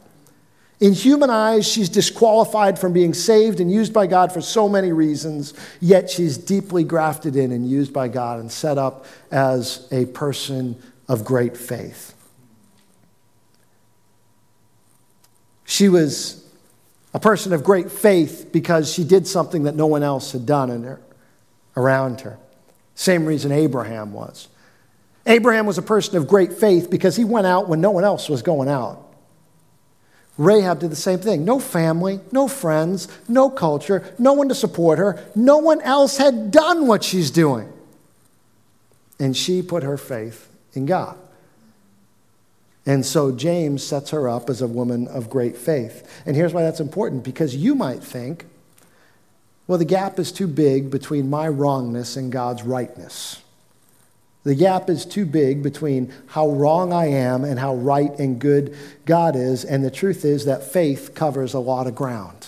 In 0.79 0.93
human 0.93 1.29
eyes, 1.29 1.67
she's 1.67 1.89
disqualified 1.89 2.79
from 2.79 2.93
being 2.93 3.15
saved 3.15 3.59
and 3.59 3.69
used 3.69 3.93
by 3.93 4.07
God 4.07 4.31
for 4.31 4.41
so 4.41 4.69
many 4.69 4.93
reasons, 4.93 5.55
yet 5.81 6.09
she's 6.09 6.39
deeply 6.39 6.85
grafted 6.85 7.35
in 7.35 7.51
and 7.51 7.69
used 7.69 7.93
by 7.93 8.07
God 8.07 8.39
and 8.39 8.53
set 8.53 8.79
up 8.79 9.07
as 9.33 9.89
a 9.91 10.07
person 10.07 10.81
of 11.09 11.25
great 11.25 11.57
faith. 11.57 12.15
She 15.65 15.89
was 15.89 16.49
a 17.13 17.19
person 17.19 17.53
of 17.53 17.65
great 17.65 17.91
faith 17.91 18.51
because 18.53 18.93
she 18.93 19.03
did 19.03 19.27
something 19.27 19.65
that 19.65 19.75
no 19.75 19.89
one 19.89 20.05
else 20.05 20.31
had 20.31 20.47
done 20.47 20.71
in 20.71 20.85
her, 20.85 21.01
around 21.77 22.21
her. 22.21 22.39
Same 22.97 23.27
reason 23.27 23.53
Abraham 23.53 24.13
was. 24.13 24.49
Abraham 25.27 25.67
was 25.67 25.79
a 25.79 25.83
person 25.83 26.17
of 26.17 26.27
great 26.27 26.55
faith 26.55 26.91
because 26.91 27.15
he 27.15 27.25
went 27.25 27.47
out 27.47 27.69
when 27.69 27.81
no 27.81 27.91
one 27.91 28.05
else 28.05 28.29
was 28.29 28.43
going 28.43 28.69
out. 28.69 29.03
Rahab 30.39 30.81
did 30.81 30.91
the 30.91 30.97
same 30.97 31.19
thing. 31.19 31.45
No 31.45 31.59
family, 31.59 32.21
no 32.33 32.49
friends, 32.49 33.09
no 33.29 33.49
culture, 33.49 34.15
no 34.19 34.33
one 34.33 34.49
to 34.49 34.55
support 34.55 34.99
her. 34.99 35.25
No 35.35 35.59
one 35.59 35.81
else 35.83 36.17
had 36.17 36.51
done 36.51 36.87
what 36.87 37.05
she's 37.05 37.31
doing. 37.31 37.73
And 39.19 39.37
she 39.37 39.63
put 39.63 39.83
her 39.83 39.97
faith 39.97 40.49
in 40.75 40.87
God. 40.87 41.19
And 42.85 43.05
so 43.05 43.33
James 43.33 43.83
sets 43.83 44.11
her 44.11 44.29
up 44.29 44.49
as 44.49 44.63
a 44.63 44.67
woman 44.67 45.09
of 45.09 45.29
great 45.29 45.57
faith. 45.57 46.23
And 46.25 46.37
here's 46.37 46.53
why 46.53 46.63
that's 46.63 46.81
important 46.81 47.25
because 47.25 47.57
you 47.57 47.75
might 47.75 48.03
think, 48.03 48.47
well, 49.67 49.79
the 49.79 49.85
gap 49.85 50.19
is 50.19 50.31
too 50.31 50.47
big 50.47 50.91
between 50.91 51.29
my 51.29 51.49
wrongness 51.49 52.17
and 52.17 52.31
God's 52.31 52.63
rightness. 52.63 53.43
The 54.45 54.55
gap 54.55 54.89
is 54.89 55.05
too 55.05 55.27
big 55.27 55.65
between 55.65 56.13
how 56.29 56.49
wrong 56.49 56.93
I 56.93 57.07
am 57.07 57.43
and 57.43 57.59
how 57.59 57.75
right 57.75 58.17
and 58.17 58.39
good 58.39 58.77
God 59.05 59.35
is. 59.35 59.65
And 59.65 59.85
the 59.85 59.91
truth 59.91 60.25
is 60.25 60.45
that 60.45 60.63
faith 60.63 61.17
covers 61.17 61.53
a 61.53 61.59
lot 61.59 61.89
of 61.89 61.97
ground. 61.97 62.47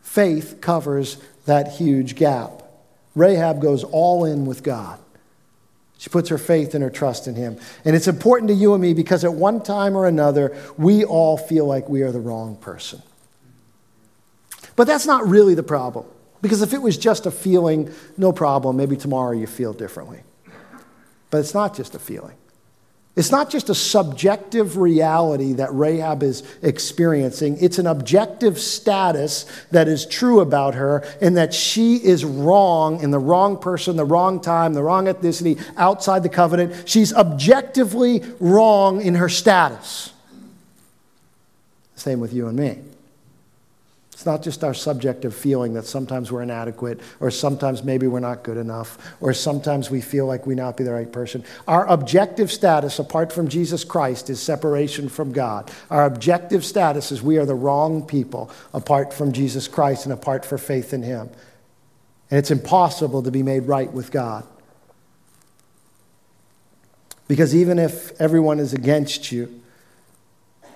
Faith 0.00 0.62
covers 0.62 1.18
that 1.44 1.72
huge 1.72 2.16
gap. 2.16 2.62
Rahab 3.14 3.60
goes 3.60 3.84
all 3.84 4.24
in 4.24 4.46
with 4.46 4.62
God. 4.62 4.98
She 5.98 6.08
puts 6.08 6.30
her 6.30 6.38
faith 6.38 6.74
and 6.74 6.82
her 6.82 6.88
trust 6.88 7.28
in 7.28 7.34
Him. 7.34 7.58
And 7.84 7.94
it's 7.94 8.08
important 8.08 8.48
to 8.48 8.54
you 8.54 8.72
and 8.72 8.80
me 8.80 8.94
because 8.94 9.22
at 9.22 9.34
one 9.34 9.62
time 9.62 9.94
or 9.94 10.06
another, 10.06 10.56
we 10.78 11.04
all 11.04 11.36
feel 11.36 11.66
like 11.66 11.90
we 11.90 12.00
are 12.00 12.10
the 12.10 12.20
wrong 12.20 12.56
person. 12.56 13.02
But 14.80 14.86
that's 14.86 15.04
not 15.04 15.28
really 15.28 15.52
the 15.52 15.62
problem. 15.62 16.06
Because 16.40 16.62
if 16.62 16.72
it 16.72 16.80
was 16.80 16.96
just 16.96 17.26
a 17.26 17.30
feeling, 17.30 17.92
no 18.16 18.32
problem. 18.32 18.78
Maybe 18.78 18.96
tomorrow 18.96 19.32
you 19.32 19.46
feel 19.46 19.74
differently. 19.74 20.20
But 21.28 21.40
it's 21.40 21.52
not 21.52 21.76
just 21.76 21.94
a 21.94 21.98
feeling. 21.98 22.34
It's 23.14 23.30
not 23.30 23.50
just 23.50 23.68
a 23.68 23.74
subjective 23.74 24.78
reality 24.78 25.52
that 25.52 25.68
Rahab 25.74 26.22
is 26.22 26.44
experiencing. 26.62 27.58
It's 27.60 27.78
an 27.78 27.86
objective 27.86 28.58
status 28.58 29.44
that 29.70 29.86
is 29.86 30.06
true 30.06 30.40
about 30.40 30.76
her, 30.76 31.06
and 31.20 31.36
that 31.36 31.52
she 31.52 31.96
is 31.96 32.24
wrong 32.24 33.02
in 33.02 33.10
the 33.10 33.18
wrong 33.18 33.58
person, 33.58 33.96
the 33.96 34.06
wrong 34.06 34.40
time, 34.40 34.72
the 34.72 34.82
wrong 34.82 35.04
ethnicity, 35.04 35.62
outside 35.76 36.22
the 36.22 36.30
covenant. 36.30 36.88
She's 36.88 37.12
objectively 37.12 38.24
wrong 38.40 39.02
in 39.02 39.16
her 39.16 39.28
status. 39.28 40.14
Same 41.96 42.18
with 42.18 42.32
you 42.32 42.48
and 42.48 42.58
me. 42.58 42.78
It's 44.20 44.26
not 44.26 44.42
just 44.42 44.62
our 44.62 44.74
subjective 44.74 45.34
feeling 45.34 45.72
that 45.72 45.86
sometimes 45.86 46.30
we're 46.30 46.42
inadequate, 46.42 47.00
or 47.20 47.30
sometimes 47.30 47.82
maybe 47.82 48.06
we're 48.06 48.20
not 48.20 48.42
good 48.42 48.58
enough, 48.58 48.98
or 49.18 49.32
sometimes 49.32 49.90
we 49.90 50.02
feel 50.02 50.26
like 50.26 50.46
we 50.46 50.54
not 50.54 50.76
be 50.76 50.84
the 50.84 50.92
right 50.92 51.10
person. 51.10 51.42
Our 51.66 51.86
objective 51.86 52.52
status, 52.52 52.98
apart 52.98 53.32
from 53.32 53.48
Jesus 53.48 53.82
Christ, 53.82 54.28
is 54.28 54.38
separation 54.38 55.08
from 55.08 55.32
God. 55.32 55.70
Our 55.88 56.04
objective 56.04 56.66
status 56.66 57.10
is 57.10 57.22
we 57.22 57.38
are 57.38 57.46
the 57.46 57.54
wrong 57.54 58.06
people 58.06 58.50
apart 58.74 59.14
from 59.14 59.32
Jesus 59.32 59.66
Christ 59.66 60.04
and 60.04 60.12
apart 60.12 60.44
for 60.44 60.58
faith 60.58 60.92
in 60.92 61.02
Him. 61.02 61.30
And 62.30 62.38
it's 62.38 62.50
impossible 62.50 63.22
to 63.22 63.30
be 63.30 63.42
made 63.42 63.62
right 63.62 63.90
with 63.90 64.10
God. 64.10 64.44
Because 67.26 67.54
even 67.54 67.78
if 67.78 68.20
everyone 68.20 68.58
is 68.58 68.74
against 68.74 69.32
you, 69.32 69.62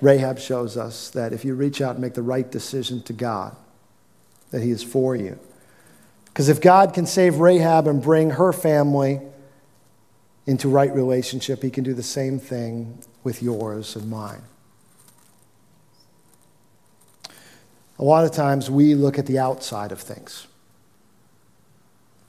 Rahab 0.00 0.38
shows 0.38 0.76
us 0.76 1.10
that 1.10 1.32
if 1.32 1.44
you 1.44 1.54
reach 1.54 1.80
out 1.80 1.92
and 1.92 2.00
make 2.00 2.14
the 2.14 2.22
right 2.22 2.50
decision 2.50 3.02
to 3.02 3.12
God, 3.12 3.56
that 4.50 4.62
He 4.62 4.70
is 4.70 4.82
for 4.82 5.16
you. 5.16 5.38
Because 6.26 6.48
if 6.48 6.60
God 6.60 6.94
can 6.94 7.06
save 7.06 7.38
Rahab 7.38 7.86
and 7.86 8.02
bring 8.02 8.30
her 8.30 8.52
family 8.52 9.20
into 10.46 10.68
right 10.68 10.92
relationship, 10.94 11.62
He 11.62 11.70
can 11.70 11.84
do 11.84 11.94
the 11.94 12.02
same 12.02 12.38
thing 12.38 12.98
with 13.22 13.42
yours 13.42 13.96
and 13.96 14.10
mine. 14.10 14.42
A 17.98 18.04
lot 18.04 18.24
of 18.24 18.32
times 18.32 18.70
we 18.70 18.94
look 18.94 19.18
at 19.18 19.26
the 19.26 19.38
outside 19.38 19.92
of 19.92 20.00
things. 20.00 20.46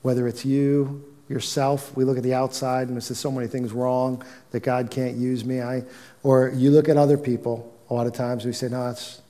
Whether 0.04 0.28
it's 0.28 0.46
you, 0.46 1.04
yourself, 1.28 1.96
we 1.96 2.04
look 2.04 2.18
at 2.18 2.24
the 2.24 2.34
outside 2.34 2.88
and 2.88 2.96
there's 2.96 3.18
so 3.18 3.32
many 3.32 3.48
things 3.48 3.72
wrong 3.72 4.24
that 4.52 4.62
God 4.62 4.92
can't 4.92 5.16
use 5.16 5.44
me. 5.44 5.62
I, 5.62 5.84
or 6.24 6.50
you 6.50 6.72
look 6.72 6.88
at 6.90 6.98
other 6.98 7.18
people, 7.18 7.74
a 7.90 7.94
lot 7.94 8.08
of 8.08 8.14
times 8.14 8.46
we 8.46 8.54
say, 8.54 8.68
no, 8.70 8.90
it's, 8.90 9.22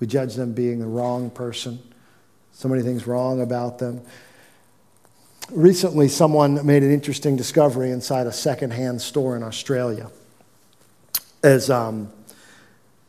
we 0.00 0.06
judge 0.06 0.34
them 0.34 0.52
being 0.52 0.80
the 0.80 0.86
wrong 0.86 1.30
person. 1.30 1.80
So 2.52 2.68
many 2.68 2.82
things 2.82 3.06
wrong 3.06 3.40
about 3.40 3.78
them. 3.78 4.02
Recently, 5.50 6.08
someone 6.08 6.64
made 6.66 6.82
an 6.82 6.92
interesting 6.92 7.36
discovery 7.36 7.90
inside 7.90 8.26
a 8.26 8.32
secondhand 8.32 9.02
store 9.02 9.36
in 9.36 9.42
Australia. 9.42 10.10
As 11.42 11.70
um, 11.70 12.12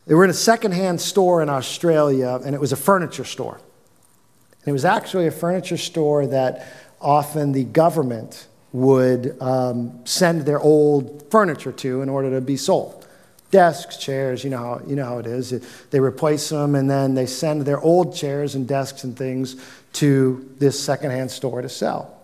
they 0.06 0.14
were 0.14 0.24
in 0.24 0.30
a 0.30 0.34
secondhand 0.34 1.00
store 1.00 1.42
in 1.42 1.48
Australia, 1.48 2.40
and 2.44 2.54
it 2.54 2.60
was 2.60 2.72
a 2.72 2.76
furniture 2.76 3.24
store. 3.24 3.60
And 4.64 4.68
it 4.68 4.72
was 4.72 4.84
actually 4.84 5.26
a 5.26 5.30
furniture 5.30 5.76
store 5.76 6.26
that 6.26 6.66
often 7.04 7.52
the 7.52 7.64
government 7.64 8.48
would 8.72 9.40
um, 9.40 10.00
send 10.04 10.42
their 10.42 10.58
old 10.58 11.30
furniture 11.30 11.70
to 11.70 12.02
in 12.02 12.08
order 12.08 12.30
to 12.30 12.40
be 12.40 12.56
sold. 12.56 13.06
Desks, 13.52 13.98
chairs, 13.98 14.42
you 14.42 14.50
know, 14.50 14.58
how, 14.58 14.82
you 14.84 14.96
know 14.96 15.04
how 15.04 15.18
it 15.18 15.26
is. 15.26 15.50
They 15.90 16.00
replace 16.00 16.48
them 16.48 16.74
and 16.74 16.90
then 16.90 17.14
they 17.14 17.26
send 17.26 17.62
their 17.62 17.80
old 17.80 18.16
chairs 18.16 18.56
and 18.56 18.66
desks 18.66 19.04
and 19.04 19.16
things 19.16 19.54
to 19.94 20.50
this 20.58 20.82
secondhand 20.82 21.30
store 21.30 21.62
to 21.62 21.68
sell. 21.68 22.20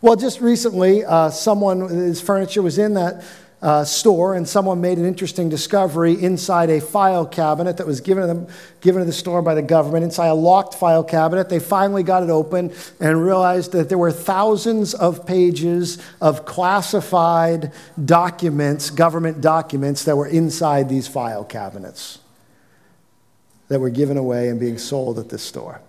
Well, 0.00 0.16
just 0.16 0.40
recently, 0.40 1.04
uh, 1.04 1.30
someone, 1.30 1.88
his 1.88 2.20
furniture 2.20 2.62
was 2.62 2.78
in 2.78 2.94
that 2.94 3.22
uh, 3.66 3.84
store, 3.84 4.36
and 4.36 4.48
someone 4.48 4.80
made 4.80 4.96
an 4.96 5.04
interesting 5.04 5.48
discovery 5.48 6.12
inside 6.12 6.70
a 6.70 6.80
file 6.80 7.26
cabinet 7.26 7.78
that 7.78 7.86
was 7.86 8.00
given 8.00 8.20
to, 8.20 8.26
them, 8.28 8.46
given 8.80 9.00
to 9.00 9.04
the 9.04 9.12
store 9.12 9.42
by 9.42 9.56
the 9.56 9.62
government. 9.62 10.04
Inside 10.04 10.28
a 10.28 10.34
locked 10.34 10.74
file 10.74 11.02
cabinet, 11.02 11.48
they 11.48 11.58
finally 11.58 12.04
got 12.04 12.22
it 12.22 12.30
open 12.30 12.72
and 13.00 13.20
realized 13.20 13.72
that 13.72 13.88
there 13.88 13.98
were 13.98 14.12
thousands 14.12 14.94
of 14.94 15.26
pages 15.26 16.00
of 16.20 16.44
classified 16.46 17.72
documents, 18.04 18.90
government 18.90 19.40
documents, 19.40 20.04
that 20.04 20.14
were 20.14 20.28
inside 20.28 20.88
these 20.88 21.08
file 21.08 21.42
cabinets 21.42 22.20
that 23.66 23.80
were 23.80 23.90
given 23.90 24.16
away 24.16 24.48
and 24.48 24.60
being 24.60 24.78
sold 24.78 25.18
at 25.18 25.28
this 25.28 25.42
store. 25.42 25.80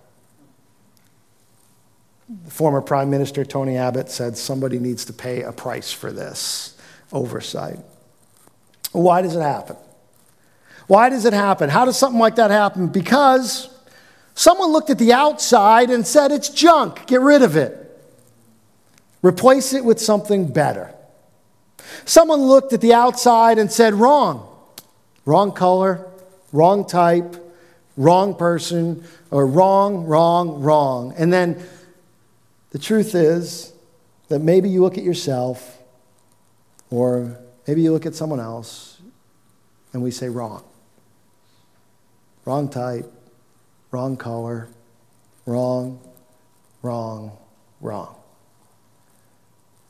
Former 2.48 2.80
Prime 2.80 3.08
Minister 3.08 3.44
Tony 3.44 3.76
Abbott 3.76 4.10
said 4.10 4.36
somebody 4.36 4.80
needs 4.80 5.04
to 5.04 5.12
pay 5.12 5.42
a 5.42 5.52
price 5.52 5.92
for 5.92 6.10
this 6.10 6.74
oversight. 7.12 7.78
Why 8.92 9.22
does 9.22 9.36
it 9.36 9.42
happen? 9.42 9.76
Why 10.86 11.10
does 11.10 11.24
it 11.24 11.32
happen? 11.32 11.68
How 11.68 11.84
does 11.84 11.98
something 11.98 12.18
like 12.18 12.36
that 12.36 12.50
happen? 12.50 12.88
Because 12.88 13.68
someone 14.34 14.70
looked 14.70 14.90
at 14.90 14.98
the 14.98 15.12
outside 15.12 15.90
and 15.90 16.06
said, 16.06 16.32
it's 16.32 16.48
junk, 16.48 17.06
get 17.06 17.20
rid 17.20 17.42
of 17.42 17.56
it. 17.56 17.84
Replace 19.22 19.74
it 19.74 19.84
with 19.84 20.00
something 20.00 20.50
better. 20.50 20.94
Someone 22.04 22.40
looked 22.40 22.72
at 22.72 22.80
the 22.80 22.94
outside 22.94 23.58
and 23.58 23.70
said, 23.70 23.94
wrong. 23.94 24.46
Wrong 25.24 25.52
color, 25.52 26.06
wrong 26.52 26.86
type, 26.86 27.36
wrong 27.98 28.34
person, 28.34 29.04
or 29.30 29.46
wrong, 29.46 30.06
wrong, 30.06 30.62
wrong. 30.62 31.12
And 31.18 31.30
then 31.30 31.62
the 32.70 32.78
truth 32.78 33.14
is 33.14 33.72
that 34.28 34.38
maybe 34.38 34.70
you 34.70 34.80
look 34.80 34.96
at 34.96 35.04
yourself 35.04 35.77
or 36.90 37.38
maybe 37.66 37.82
you 37.82 37.92
look 37.92 38.06
at 38.06 38.14
someone 38.14 38.40
else 38.40 38.98
and 39.92 40.02
we 40.02 40.10
say 40.10 40.28
wrong. 40.28 40.64
Wrong 42.44 42.68
type, 42.68 43.10
wrong 43.90 44.16
color, 44.16 44.68
wrong, 45.44 46.00
wrong, 46.82 47.36
wrong. 47.80 48.16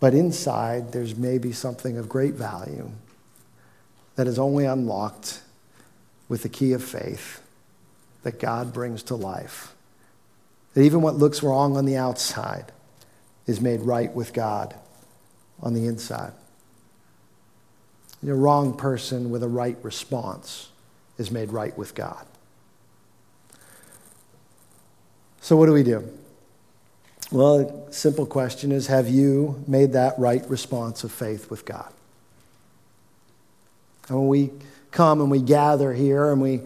But 0.01 0.15
inside, 0.15 0.93
there's 0.93 1.17
maybe 1.17 1.53
something 1.53 1.99
of 1.99 2.09
great 2.09 2.35
value 2.35 2.91
that 4.17 4.27
is 4.27 4.39
only 4.39 4.65
unlocked 4.65 5.41
with 6.29 6.43
the 6.43 6.49
key 6.49 6.73
of 6.73 6.83
faith 6.83 7.43
that 8.23 8.39
God 8.39 8.73
brings 8.73 9.03
to 9.05 9.15
life. 9.15 9.75
That 10.75 10.83
even 10.83 11.03
what 11.03 11.17
looks 11.17 11.43
wrong 11.43 11.77
on 11.77 11.85
the 11.85 11.97
outside 11.97 12.73
is 13.47 13.61
made 13.61 13.81
right 13.81 14.13
with 14.13 14.33
God 14.33 14.75
on 15.61 15.75
the 15.75 15.87
inside. 15.87 16.33
The 18.22 18.35
wrong 18.35 18.76
person 18.76 19.31
with 19.31 19.42
a 19.42 19.48
right 19.48 19.76
response 19.83 20.70
is 21.18 21.31
made 21.31 21.52
right 21.52 21.76
with 21.78 21.94
God. 21.94 22.26
So, 25.40 25.57
what 25.57 25.66
do 25.66 25.72
we 25.72 25.83
do? 25.83 26.07
Well, 27.31 27.87
a 27.88 27.92
simple 27.92 28.26
question 28.26 28.72
is 28.72 28.87
Have 28.87 29.09
you 29.09 29.62
made 29.66 29.92
that 29.92 30.18
right 30.18 30.48
response 30.48 31.04
of 31.04 31.12
faith 31.12 31.50
with 31.50 31.64
God? 31.64 31.92
And 34.09 34.18
when 34.18 34.28
we 34.28 34.50
come 34.90 35.20
and 35.20 35.31
we 35.31 35.40
gather 35.40 35.92
here 35.92 36.33
and 36.33 36.40
we 36.40 36.62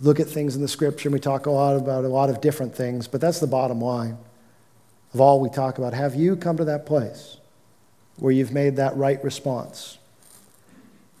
look 0.00 0.20
at 0.20 0.26
things 0.26 0.56
in 0.56 0.62
the 0.62 0.68
scripture 0.68 1.08
and 1.08 1.14
we 1.14 1.20
talk 1.20 1.46
a 1.46 1.50
lot 1.50 1.76
about 1.76 2.04
a 2.04 2.08
lot 2.08 2.30
of 2.30 2.40
different 2.40 2.74
things, 2.74 3.06
but 3.06 3.20
that's 3.20 3.40
the 3.40 3.46
bottom 3.46 3.80
line 3.80 4.16
of 5.12 5.20
all 5.20 5.40
we 5.40 5.50
talk 5.50 5.78
about. 5.78 5.92
Have 5.92 6.14
you 6.14 6.36
come 6.36 6.56
to 6.56 6.64
that 6.64 6.86
place 6.86 7.36
where 8.16 8.32
you've 8.32 8.52
made 8.52 8.76
that 8.76 8.96
right 8.96 9.22
response? 9.22 9.97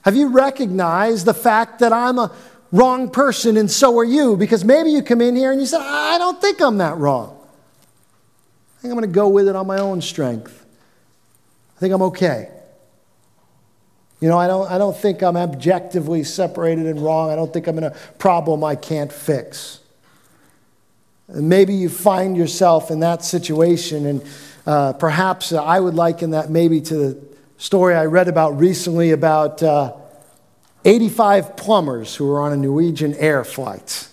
Have 0.08 0.16
you 0.16 0.28
recognized 0.28 1.26
the 1.26 1.34
fact 1.34 1.80
that 1.80 1.92
I'm 1.92 2.18
a 2.18 2.34
wrong 2.72 3.10
person 3.10 3.58
and 3.58 3.70
so 3.70 3.98
are 3.98 4.04
you? 4.04 4.38
Because 4.38 4.64
maybe 4.64 4.88
you 4.88 5.02
come 5.02 5.20
in 5.20 5.36
here 5.36 5.52
and 5.52 5.60
you 5.60 5.66
say, 5.66 5.76
I 5.78 6.16
don't 6.16 6.40
think 6.40 6.62
I'm 6.62 6.78
that 6.78 6.96
wrong. 6.96 7.38
I 8.78 8.80
think 8.80 8.92
I'm 8.92 8.98
going 8.98 9.10
to 9.10 9.14
go 9.14 9.28
with 9.28 9.48
it 9.48 9.54
on 9.54 9.66
my 9.66 9.76
own 9.76 10.00
strength. 10.00 10.64
I 11.76 11.80
think 11.80 11.92
I'm 11.92 12.00
okay. 12.00 12.48
You 14.20 14.30
know, 14.30 14.38
I 14.38 14.46
don't, 14.46 14.70
I 14.70 14.78
don't 14.78 14.96
think 14.96 15.22
I'm 15.22 15.36
objectively 15.36 16.24
separated 16.24 16.86
and 16.86 17.04
wrong. 17.04 17.30
I 17.30 17.36
don't 17.36 17.52
think 17.52 17.66
I'm 17.66 17.76
in 17.76 17.84
a 17.84 17.94
problem 18.16 18.64
I 18.64 18.76
can't 18.76 19.12
fix. 19.12 19.80
And 21.26 21.50
maybe 21.50 21.74
you 21.74 21.90
find 21.90 22.34
yourself 22.34 22.90
in 22.90 23.00
that 23.00 23.26
situation, 23.26 24.06
and 24.06 24.24
uh, 24.66 24.94
perhaps 24.94 25.52
I 25.52 25.78
would 25.78 25.96
liken 25.96 26.30
that 26.30 26.48
maybe 26.48 26.80
to 26.80 26.94
the 26.96 27.28
story 27.58 27.94
I 27.94 28.06
read 28.06 28.28
about 28.28 28.56
recently 28.58 29.10
about 29.10 29.62
uh, 29.62 29.92
85 30.88 31.56
plumbers 31.56 32.16
who 32.16 32.26
were 32.26 32.40
on 32.40 32.52
a 32.52 32.56
Norwegian 32.56 33.12
air 33.14 33.44
flight. 33.44 34.08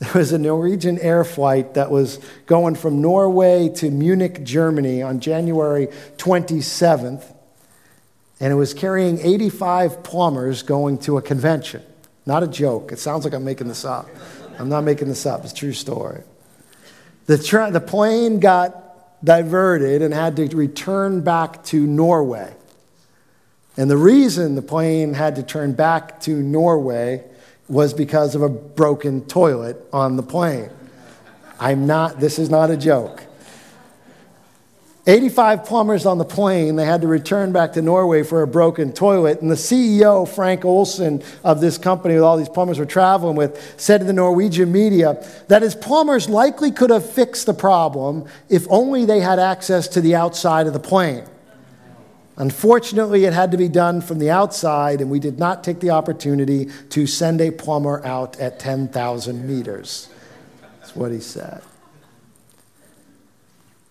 There 0.00 0.12
was 0.14 0.32
a 0.32 0.38
Norwegian 0.38 0.98
air 0.98 1.24
flight 1.24 1.74
that 1.74 1.88
was 1.90 2.18
going 2.46 2.74
from 2.74 3.00
Norway 3.00 3.68
to 3.76 3.90
Munich, 3.90 4.42
Germany 4.42 5.02
on 5.02 5.20
January 5.20 5.86
27th 6.16 7.32
and 8.40 8.52
it 8.52 8.56
was 8.56 8.74
carrying 8.74 9.20
85 9.20 10.02
plumbers 10.02 10.62
going 10.62 10.98
to 10.98 11.16
a 11.16 11.22
convention. 11.22 11.82
Not 12.26 12.42
a 12.42 12.48
joke. 12.48 12.90
It 12.90 12.98
sounds 12.98 13.24
like 13.24 13.34
I'm 13.34 13.44
making 13.44 13.68
this 13.68 13.84
up. 13.84 14.08
I'm 14.58 14.68
not 14.68 14.82
making 14.82 15.08
this 15.08 15.26
up, 15.26 15.44
it's 15.44 15.52
a 15.52 15.56
true 15.56 15.72
story. 15.72 16.22
The, 17.26 17.38
tra- 17.38 17.70
the 17.70 17.80
plane 17.80 18.40
got 18.40 19.24
diverted 19.24 20.02
and 20.02 20.12
had 20.12 20.36
to 20.36 20.46
return 20.48 21.22
back 21.22 21.64
to 21.66 21.86
Norway. 21.86 22.52
And 23.76 23.90
the 23.90 23.96
reason 23.96 24.54
the 24.54 24.62
plane 24.62 25.14
had 25.14 25.36
to 25.36 25.42
turn 25.42 25.72
back 25.72 26.20
to 26.22 26.30
Norway 26.30 27.24
was 27.68 27.92
because 27.92 28.34
of 28.34 28.42
a 28.42 28.48
broken 28.48 29.24
toilet 29.26 29.84
on 29.92 30.16
the 30.16 30.22
plane. 30.22 30.70
I'm 31.58 31.86
not, 31.86 32.20
this 32.20 32.38
is 32.38 32.50
not 32.50 32.70
a 32.70 32.76
joke. 32.76 33.24
85 35.06 35.64
plumbers 35.64 36.06
on 36.06 36.16
the 36.16 36.24
plane. 36.24 36.76
They 36.76 36.86
had 36.86 37.02
to 37.02 37.08
return 37.08 37.52
back 37.52 37.74
to 37.74 37.82
Norway 37.82 38.22
for 38.22 38.42
a 38.42 38.46
broken 38.46 38.90
toilet. 38.90 39.42
And 39.42 39.50
the 39.50 39.54
CEO, 39.54 40.26
Frank 40.26 40.64
Olsen, 40.64 41.22
of 41.42 41.60
this 41.60 41.76
company 41.76 42.14
with 42.14 42.22
all 42.22 42.38
these 42.38 42.48
plumbers 42.48 42.78
were 42.78 42.86
traveling 42.86 43.36
with, 43.36 43.74
said 43.78 43.98
to 43.98 44.04
the 44.04 44.14
Norwegian 44.14 44.72
media 44.72 45.22
that 45.48 45.60
his 45.60 45.74
plumbers 45.74 46.28
likely 46.28 46.70
could 46.70 46.88
have 46.88 47.08
fixed 47.08 47.44
the 47.44 47.52
problem 47.52 48.24
if 48.48 48.66
only 48.70 49.04
they 49.04 49.20
had 49.20 49.38
access 49.38 49.88
to 49.88 50.00
the 50.00 50.14
outside 50.14 50.66
of 50.66 50.72
the 50.72 50.80
plane. 50.80 51.24
Unfortunately, 52.36 53.24
it 53.24 53.32
had 53.32 53.52
to 53.52 53.56
be 53.56 53.68
done 53.68 54.00
from 54.00 54.18
the 54.18 54.30
outside, 54.30 55.00
and 55.00 55.10
we 55.10 55.20
did 55.20 55.38
not 55.38 55.62
take 55.62 55.80
the 55.80 55.90
opportunity 55.90 56.68
to 56.90 57.06
send 57.06 57.40
a 57.40 57.52
plumber 57.52 58.04
out 58.04 58.38
at 58.40 58.58
10,000 58.58 59.46
meters. 59.46 60.08
That's 60.80 60.96
what 60.96 61.12
he 61.12 61.20
said. 61.20 61.62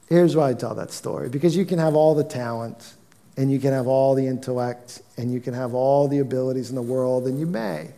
Here's 0.09 0.35
why 0.35 0.49
I 0.49 0.53
tell 0.53 0.75
that 0.75 0.91
story 0.91 1.29
because 1.29 1.55
you 1.55 1.65
can 1.65 1.79
have 1.79 1.95
all 1.95 2.13
the 2.13 2.23
talent 2.23 2.93
and 3.37 3.51
you 3.51 3.59
can 3.59 3.71
have 3.71 3.87
all 3.87 4.13
the 4.13 4.27
intellect 4.27 5.01
and 5.17 5.33
you 5.33 5.39
can 5.39 5.53
have 5.53 5.73
all 5.73 6.07
the 6.07 6.19
abilities 6.19 6.69
in 6.69 6.75
the 6.75 6.81
world, 6.81 7.25
and 7.27 7.39
you 7.39 7.45
may, 7.45 7.91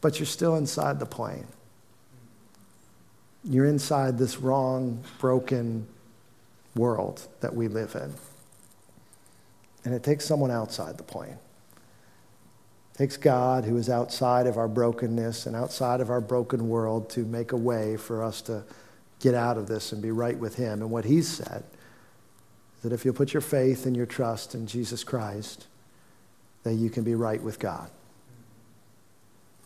but 0.00 0.18
you're 0.18 0.26
still 0.26 0.56
inside 0.56 1.00
the 1.00 1.06
plane. 1.06 1.46
You're 3.42 3.66
inside 3.66 4.18
this 4.18 4.38
wrong, 4.38 5.02
broken 5.18 5.86
world 6.76 7.26
that 7.40 7.54
we 7.54 7.68
live 7.68 7.94
in. 7.94 8.12
And 9.84 9.94
it 9.94 10.02
takes 10.02 10.24
someone 10.24 10.50
outside 10.50 10.96
the 10.96 11.04
plane. 11.04 11.38
It 12.94 12.98
takes 12.98 13.16
God, 13.16 13.64
who 13.64 13.76
is 13.76 13.90
outside 13.90 14.46
of 14.46 14.56
our 14.56 14.68
brokenness 14.68 15.46
and 15.46 15.54
outside 15.54 16.00
of 16.00 16.10
our 16.10 16.20
broken 16.20 16.68
world, 16.68 17.10
to 17.10 17.20
make 17.20 17.52
a 17.52 17.56
way 17.56 17.96
for 17.96 18.22
us 18.22 18.40
to 18.42 18.64
get 19.20 19.34
out 19.34 19.58
of 19.58 19.66
this 19.68 19.92
and 19.92 20.00
be 20.00 20.10
right 20.10 20.38
with 20.38 20.56
Him. 20.56 20.80
And 20.80 20.90
what 20.90 21.04
He's 21.04 21.28
said 21.28 21.64
is 22.76 22.82
that 22.82 22.92
if 22.92 23.04
you 23.04 23.12
put 23.12 23.32
your 23.34 23.40
faith 23.40 23.86
and 23.86 23.96
your 23.96 24.06
trust 24.06 24.54
in 24.54 24.66
Jesus 24.66 25.04
Christ, 25.04 25.66
that 26.62 26.74
you 26.74 26.88
can 26.88 27.04
be 27.04 27.14
right 27.14 27.42
with 27.42 27.58
God. 27.58 27.90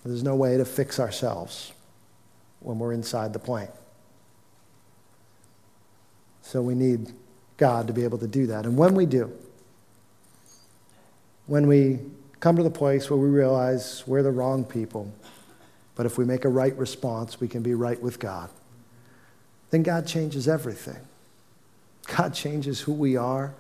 There's 0.05 0.23
no 0.23 0.37
way 0.37 0.57
to 0.57 0.65
fix 0.65 0.99
ourselves 0.99 1.73
when 2.61 2.79
we're 2.79 2.93
inside 2.93 3.33
the 3.33 3.39
plane. 3.39 3.69
So 6.43 6.63
we 6.63 6.75
need 6.75 7.13
God 7.59 7.87
to 7.89 7.93
be 7.93 8.05
able 8.05 8.19
to 8.19 8.27
do 8.27 8.47
that. 8.47 8.65
And 8.65 8.77
when 8.77 8.95
we 8.95 9.05
do, 9.05 9.31
when 11.49 11.67
we 11.67 11.99
come 12.39 12.57
to 12.57 12.63
the 12.63 12.71
place 12.71 13.11
where 13.11 13.19
we 13.19 13.29
realize 13.29 14.05
we're 14.07 14.23
the 14.23 14.31
wrong 14.31 14.65
people, 14.65 15.13
but 15.97 16.07
if 16.07 16.17
we 16.17 16.25
make 16.25 16.45
a 16.45 16.49
right 16.49 16.77
response, 16.79 17.41
we 17.41 17.49
can 17.49 17.63
be 17.63 17.75
right 17.75 18.01
with 18.01 18.21
God 18.21 18.49
then 19.71 19.83
God 19.83 20.07
changes 20.07 20.49
everything. 20.49 21.01
God 22.17 22.33
changes 22.33 22.81
who 22.81 22.93
we 22.93 23.17
are, 23.17 23.53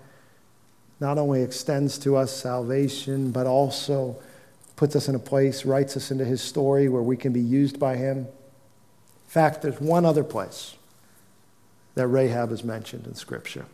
not 1.00 1.18
only 1.18 1.42
extends 1.42 1.98
to 1.98 2.16
us 2.16 2.34
salvation, 2.34 3.30
but 3.30 3.46
also 3.46 4.16
puts 4.76 4.96
us 4.96 5.08
in 5.08 5.14
a 5.14 5.18
place, 5.18 5.64
writes 5.64 5.96
us 5.96 6.10
into 6.10 6.24
his 6.24 6.40
story 6.40 6.88
where 6.88 7.02
we 7.02 7.16
can 7.16 7.32
be 7.32 7.40
used 7.40 7.78
by 7.78 7.96
him. 7.96 8.18
In 8.18 8.26
fact, 9.26 9.62
there's 9.62 9.80
one 9.80 10.06
other 10.06 10.24
place 10.24 10.76
that 11.94 12.06
Rahab 12.06 12.52
is 12.52 12.64
mentioned 12.64 13.06
in 13.06 13.14
Scripture. 13.14 13.66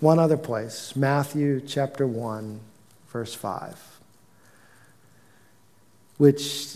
One 0.00 0.18
other 0.18 0.36
place, 0.36 0.96
Matthew 0.96 1.60
chapter 1.60 2.06
1, 2.06 2.60
verse 3.14 3.32
5, 3.32 3.78
which 6.16 6.74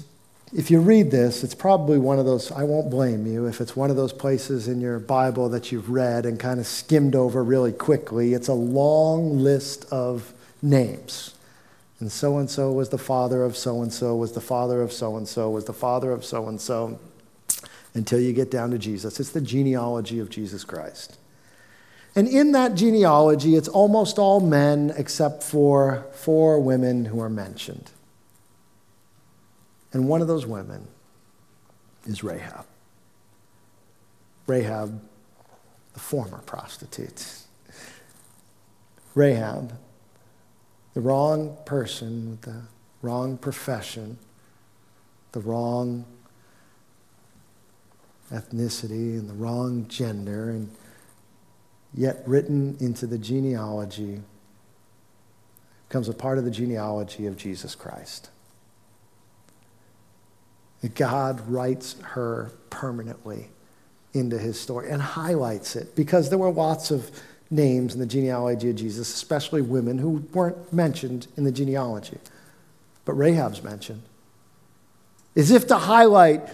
if 0.54 0.70
you 0.70 0.78
read 0.78 1.10
this, 1.10 1.42
it's 1.42 1.56
probably 1.56 1.98
one 1.98 2.20
of 2.20 2.26
those, 2.26 2.52
I 2.52 2.62
won't 2.62 2.90
blame 2.90 3.26
you 3.26 3.46
if 3.46 3.60
it's 3.60 3.74
one 3.74 3.90
of 3.90 3.96
those 3.96 4.12
places 4.12 4.68
in 4.68 4.80
your 4.80 5.00
Bible 5.00 5.48
that 5.48 5.72
you've 5.72 5.90
read 5.90 6.24
and 6.24 6.38
kind 6.38 6.60
of 6.60 6.68
skimmed 6.68 7.16
over 7.16 7.42
really 7.42 7.72
quickly. 7.72 8.34
It's 8.34 8.46
a 8.46 8.54
long 8.54 9.40
list 9.40 9.84
of 9.90 10.32
names. 10.62 11.34
And 11.98 12.12
so 12.12 12.38
and 12.38 12.48
so 12.48 12.70
was 12.70 12.90
the 12.90 12.98
father 12.98 13.42
of 13.42 13.56
so 13.56 13.82
and 13.82 13.92
so, 13.92 14.14
was 14.14 14.30
the 14.30 14.40
father 14.40 14.80
of 14.80 14.92
so 14.92 15.16
and 15.16 15.26
so, 15.26 15.50
was 15.50 15.64
the 15.64 15.72
father 15.72 16.12
of 16.12 16.24
so 16.24 16.46
and 16.46 16.60
so, 16.60 17.00
until 17.94 18.20
you 18.20 18.32
get 18.32 18.48
down 18.48 18.70
to 18.70 18.78
Jesus. 18.78 19.18
It's 19.18 19.32
the 19.32 19.40
genealogy 19.40 20.20
of 20.20 20.30
Jesus 20.30 20.62
Christ. 20.62 21.18
And 22.18 22.26
in 22.26 22.50
that 22.50 22.74
genealogy, 22.74 23.54
it's 23.54 23.68
almost 23.68 24.18
all 24.18 24.40
men 24.40 24.92
except 24.96 25.40
for 25.40 26.04
four 26.10 26.58
women 26.58 27.04
who 27.04 27.20
are 27.20 27.30
mentioned. 27.30 27.92
And 29.92 30.08
one 30.08 30.20
of 30.20 30.26
those 30.26 30.44
women 30.44 30.88
is 32.06 32.24
Rahab. 32.24 32.66
Rahab, 34.48 35.00
the 35.94 36.00
former 36.00 36.38
prostitute. 36.38 37.24
Rahab, 39.14 39.78
the 40.94 41.00
wrong 41.00 41.56
person 41.66 42.30
with 42.30 42.40
the 42.40 42.62
wrong 43.00 43.38
profession, 43.38 44.18
the 45.30 45.40
wrong 45.40 46.04
ethnicity, 48.32 49.20
and 49.20 49.30
the 49.30 49.34
wrong 49.34 49.86
gender, 49.86 50.50
and 50.50 50.68
yet 51.94 52.22
written 52.26 52.76
into 52.80 53.06
the 53.06 53.18
genealogy 53.18 54.20
becomes 55.88 56.08
a 56.08 56.14
part 56.14 56.38
of 56.38 56.44
the 56.44 56.50
genealogy 56.50 57.26
of 57.26 57.36
Jesus 57.36 57.74
Christ. 57.74 58.30
God 60.94 61.40
writes 61.48 61.96
her 62.02 62.52
permanently 62.70 63.48
into 64.12 64.38
his 64.38 64.60
story 64.60 64.90
and 64.90 65.02
highlights 65.02 65.76
it 65.76 65.96
because 65.96 66.28
there 66.28 66.38
were 66.38 66.50
lots 66.50 66.90
of 66.90 67.10
names 67.50 67.94
in 67.94 68.00
the 68.00 68.06
genealogy 68.06 68.70
of 68.70 68.76
Jesus, 68.76 69.12
especially 69.12 69.62
women 69.62 69.98
who 69.98 70.24
weren't 70.32 70.72
mentioned 70.72 71.26
in 71.36 71.44
the 71.44 71.52
genealogy. 71.52 72.18
But 73.04 73.14
Rahab's 73.14 73.62
mentioned. 73.62 74.02
As 75.34 75.50
if 75.50 75.66
to 75.68 75.76
highlight 75.76 76.48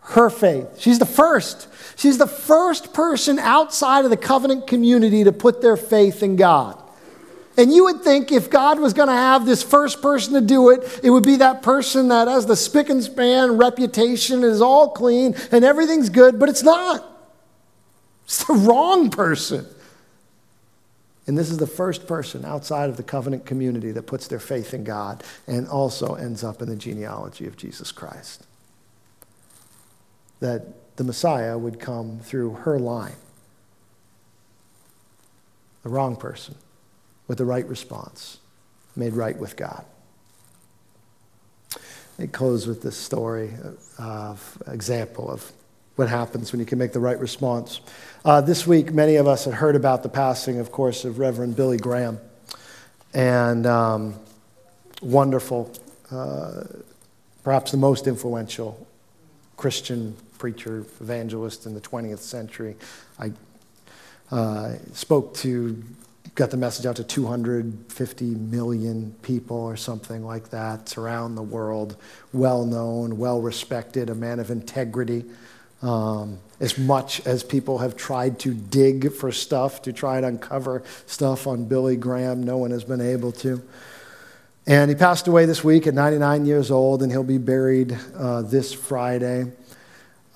her 0.00 0.30
faith. 0.30 0.78
She's 0.78 0.98
the 0.98 1.06
first. 1.06 1.68
She's 1.96 2.18
the 2.18 2.26
first 2.26 2.92
person 2.92 3.38
outside 3.38 4.04
of 4.04 4.10
the 4.10 4.16
covenant 4.16 4.66
community 4.66 5.24
to 5.24 5.32
put 5.32 5.60
their 5.60 5.76
faith 5.76 6.22
in 6.22 6.36
God. 6.36 6.80
And 7.56 7.72
you 7.72 7.84
would 7.84 8.02
think 8.02 8.32
if 8.32 8.48
God 8.48 8.80
was 8.80 8.94
going 8.94 9.08
to 9.08 9.14
have 9.14 9.44
this 9.44 9.62
first 9.62 10.00
person 10.00 10.34
to 10.34 10.40
do 10.40 10.70
it, 10.70 11.00
it 11.02 11.10
would 11.10 11.24
be 11.24 11.36
that 11.36 11.62
person 11.62 12.08
that 12.08 12.26
has 12.26 12.46
the 12.46 12.56
spick 12.56 12.88
and 12.88 13.02
span 13.02 13.58
reputation, 13.58 14.44
is 14.44 14.62
all 14.62 14.90
clean, 14.90 15.34
and 15.52 15.64
everything's 15.64 16.08
good, 16.08 16.38
but 16.38 16.48
it's 16.48 16.62
not. 16.62 17.06
It's 18.24 18.44
the 18.44 18.54
wrong 18.54 19.10
person. 19.10 19.66
And 21.26 21.36
this 21.36 21.50
is 21.50 21.58
the 21.58 21.66
first 21.66 22.06
person 22.06 22.44
outside 22.44 22.88
of 22.88 22.96
the 22.96 23.02
covenant 23.02 23.44
community 23.44 23.92
that 23.92 24.06
puts 24.06 24.26
their 24.26 24.40
faith 24.40 24.72
in 24.72 24.84
God 24.84 25.22
and 25.46 25.68
also 25.68 26.14
ends 26.14 26.42
up 26.42 26.62
in 26.62 26.68
the 26.68 26.76
genealogy 26.76 27.46
of 27.46 27.56
Jesus 27.56 27.92
Christ. 27.92 28.46
That 30.40 30.96
the 30.96 31.04
Messiah 31.04 31.56
would 31.56 31.78
come 31.80 32.18
through 32.18 32.54
her 32.54 32.78
line. 32.78 33.16
The 35.82 35.88
wrong 35.88 36.16
person 36.16 36.56
with 37.26 37.38
the 37.38 37.44
right 37.44 37.66
response, 37.68 38.38
made 38.96 39.12
right 39.12 39.38
with 39.38 39.56
God. 39.56 39.84
It 42.18 42.32
closes 42.32 42.66
with 42.66 42.82
this 42.82 42.96
story 42.96 43.52
of 43.98 44.62
example 44.66 45.30
of 45.30 45.52
what 45.94 46.08
happens 46.08 46.52
when 46.52 46.58
you 46.58 46.66
can 46.66 46.78
make 46.78 46.92
the 46.92 47.00
right 47.00 47.18
response. 47.18 47.80
Uh, 48.24 48.40
this 48.40 48.66
week, 48.66 48.92
many 48.92 49.16
of 49.16 49.28
us 49.28 49.44
had 49.44 49.54
heard 49.54 49.76
about 49.76 50.02
the 50.02 50.08
passing, 50.08 50.58
of 50.58 50.72
course, 50.72 51.04
of 51.04 51.18
Reverend 51.18 51.56
Billy 51.56 51.76
Graham, 51.76 52.18
and 53.14 53.64
um, 53.64 54.14
wonderful, 55.00 55.72
uh, 56.10 56.64
perhaps 57.44 57.70
the 57.70 57.76
most 57.76 58.06
influential 58.06 58.86
Christian 59.56 60.16
preacher, 60.40 60.78
evangelist 61.00 61.66
in 61.66 61.74
the 61.74 61.80
20th 61.80 62.18
century. 62.18 62.74
I 63.18 63.30
uh, 64.32 64.76
spoke 64.94 65.34
to 65.34 65.80
got 66.34 66.50
the 66.50 66.56
message 66.56 66.86
out 66.86 66.96
to 66.96 67.04
250 67.04 68.24
million 68.24 69.14
people 69.20 69.56
or 69.56 69.76
something 69.76 70.24
like 70.24 70.48
that 70.50 70.96
around 70.96 71.34
the 71.34 71.42
world. 71.42 71.96
Well 72.32 72.64
known, 72.64 73.18
well 73.18 73.42
respected, 73.42 74.08
a 74.08 74.14
man 74.14 74.38
of 74.40 74.50
integrity. 74.50 75.24
Um, 75.82 76.38
as 76.58 76.78
much 76.78 77.26
as 77.26 77.42
people 77.42 77.78
have 77.78 77.96
tried 77.96 78.38
to 78.40 78.54
dig 78.54 79.12
for 79.12 79.32
stuff, 79.32 79.82
to 79.82 79.92
try 79.92 80.16
and 80.16 80.24
uncover 80.24 80.82
stuff 81.06 81.46
on 81.46 81.64
Billy 81.66 81.96
Graham, 81.96 82.42
no 82.42 82.56
one 82.56 82.70
has 82.70 82.84
been 82.84 83.00
able 83.00 83.32
to. 83.32 83.62
And 84.66 84.90
he 84.90 84.94
passed 84.94 85.26
away 85.26 85.46
this 85.46 85.64
week 85.64 85.86
at 85.86 85.94
99 85.94 86.46
years 86.46 86.70
old, 86.70 87.02
and 87.02 87.10
he'll 87.10 87.24
be 87.24 87.38
buried 87.38 87.98
uh, 88.14 88.42
this 88.42 88.72
Friday. 88.72 89.52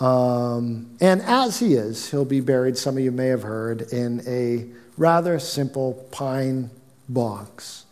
Um, 0.00 0.96
and 1.00 1.22
as 1.22 1.61
he 1.61 1.74
is, 1.74 2.11
he'll 2.11 2.24
be 2.24 2.40
buried, 2.40 2.76
some 2.76 2.96
of 2.96 3.04
you 3.04 3.12
may 3.12 3.28
have 3.28 3.42
heard, 3.42 3.83
in 3.92 4.22
a 4.26 4.66
rather 4.96 5.38
simple 5.38 6.07
pine 6.11 6.70
box 7.09 7.85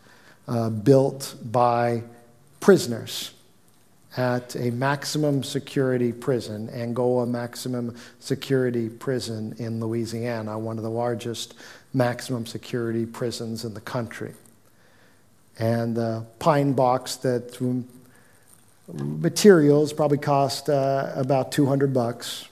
uh, 0.49 0.71
built 0.71 1.37
by 1.45 2.03
prisoners 2.61 3.33
at 4.17 4.55
a 4.57 4.71
maximum 4.71 5.43
security 5.43 6.13
prison, 6.13 6.69
Angola 6.71 7.27
Maximum 7.27 7.97
Security 8.21 8.89
Prison 8.89 9.55
in 9.59 9.81
Louisiana, 9.81 10.59
one 10.59 10.77
of 10.77 10.85
the 10.85 10.91
largest 10.91 11.55
maximum 11.95 12.47
security 12.47 13.07
prisons 13.07 13.65
in 13.65 13.73
the 13.75 13.81
country. 13.81 14.35
And 15.59 15.95
the 15.97 16.25
pine 16.39 16.73
box 16.73 17.17
that 17.17 17.61
materials 18.93 19.93
probably 19.93 20.19
cost 20.19 20.69
uh, 20.69 21.13
about 21.15 21.53
200 21.53 21.95
bucks 21.95 22.49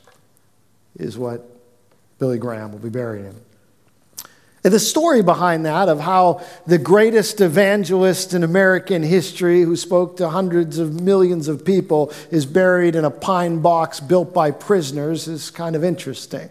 is 0.98 1.18
what 1.18 1.46
Billy 2.18 2.38
Graham 2.38 2.72
will 2.72 2.78
be 2.78 2.88
buried 2.88 3.24
in. 3.26 3.34
And 4.62 4.74
the 4.74 4.78
story 4.78 5.22
behind 5.22 5.64
that 5.64 5.88
of 5.88 6.00
how 6.00 6.42
the 6.66 6.76
greatest 6.76 7.40
evangelist 7.40 8.34
in 8.34 8.44
American 8.44 9.02
history, 9.02 9.62
who 9.62 9.74
spoke 9.74 10.18
to 10.18 10.28
hundreds 10.28 10.78
of 10.78 11.00
millions 11.00 11.48
of 11.48 11.64
people, 11.64 12.12
is 12.30 12.44
buried 12.44 12.94
in 12.94 13.06
a 13.06 13.10
pine 13.10 13.60
box 13.60 14.00
built 14.00 14.34
by 14.34 14.50
prisoners, 14.50 15.28
is 15.28 15.50
kind 15.50 15.76
of 15.76 15.82
interesting. 15.82 16.50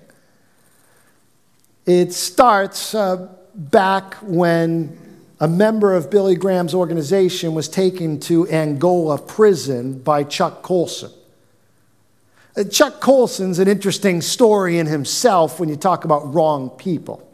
It 1.86 2.14
starts 2.14 2.96
uh, 2.96 3.30
back 3.54 4.16
when 4.16 5.09
a 5.40 5.48
member 5.48 5.94
of 5.96 6.10
Billy 6.10 6.36
Graham's 6.36 6.74
organization 6.74 7.54
was 7.54 7.70
taken 7.70 8.20
to 8.22 8.48
Angola 8.50 9.18
prison 9.18 10.00
by 10.00 10.24
Chuck 10.24 10.62
Colson. 10.62 11.12
Uh, 12.58 12.66
Chuck 12.66 13.00
Colson's 13.00 13.60
an 13.60 13.68
interesting 13.68 14.22
story 14.22 14.78
in 14.78 14.86
himself 14.88 15.60
when 15.60 15.70
you 15.70 15.78
talk 15.78 16.04
about 16.04 16.34
wrong 16.34 16.70
people. 16.72 17.26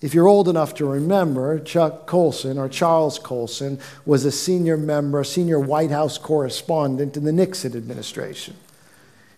If 0.00 0.14
you're 0.14 0.28
old 0.28 0.48
enough 0.48 0.74
to 0.74 0.86
remember, 0.86 1.58
Chuck 1.60 2.06
Colson 2.06 2.56
or 2.58 2.68
Charles 2.68 3.18
Colson 3.18 3.80
was 4.06 4.24
a 4.24 4.32
senior 4.32 4.76
member, 4.76 5.20
a 5.20 5.24
senior 5.24 5.58
White 5.58 5.90
House 5.90 6.18
correspondent 6.18 7.16
in 7.16 7.24
the 7.24 7.32
Nixon 7.32 7.76
administration. 7.76 8.54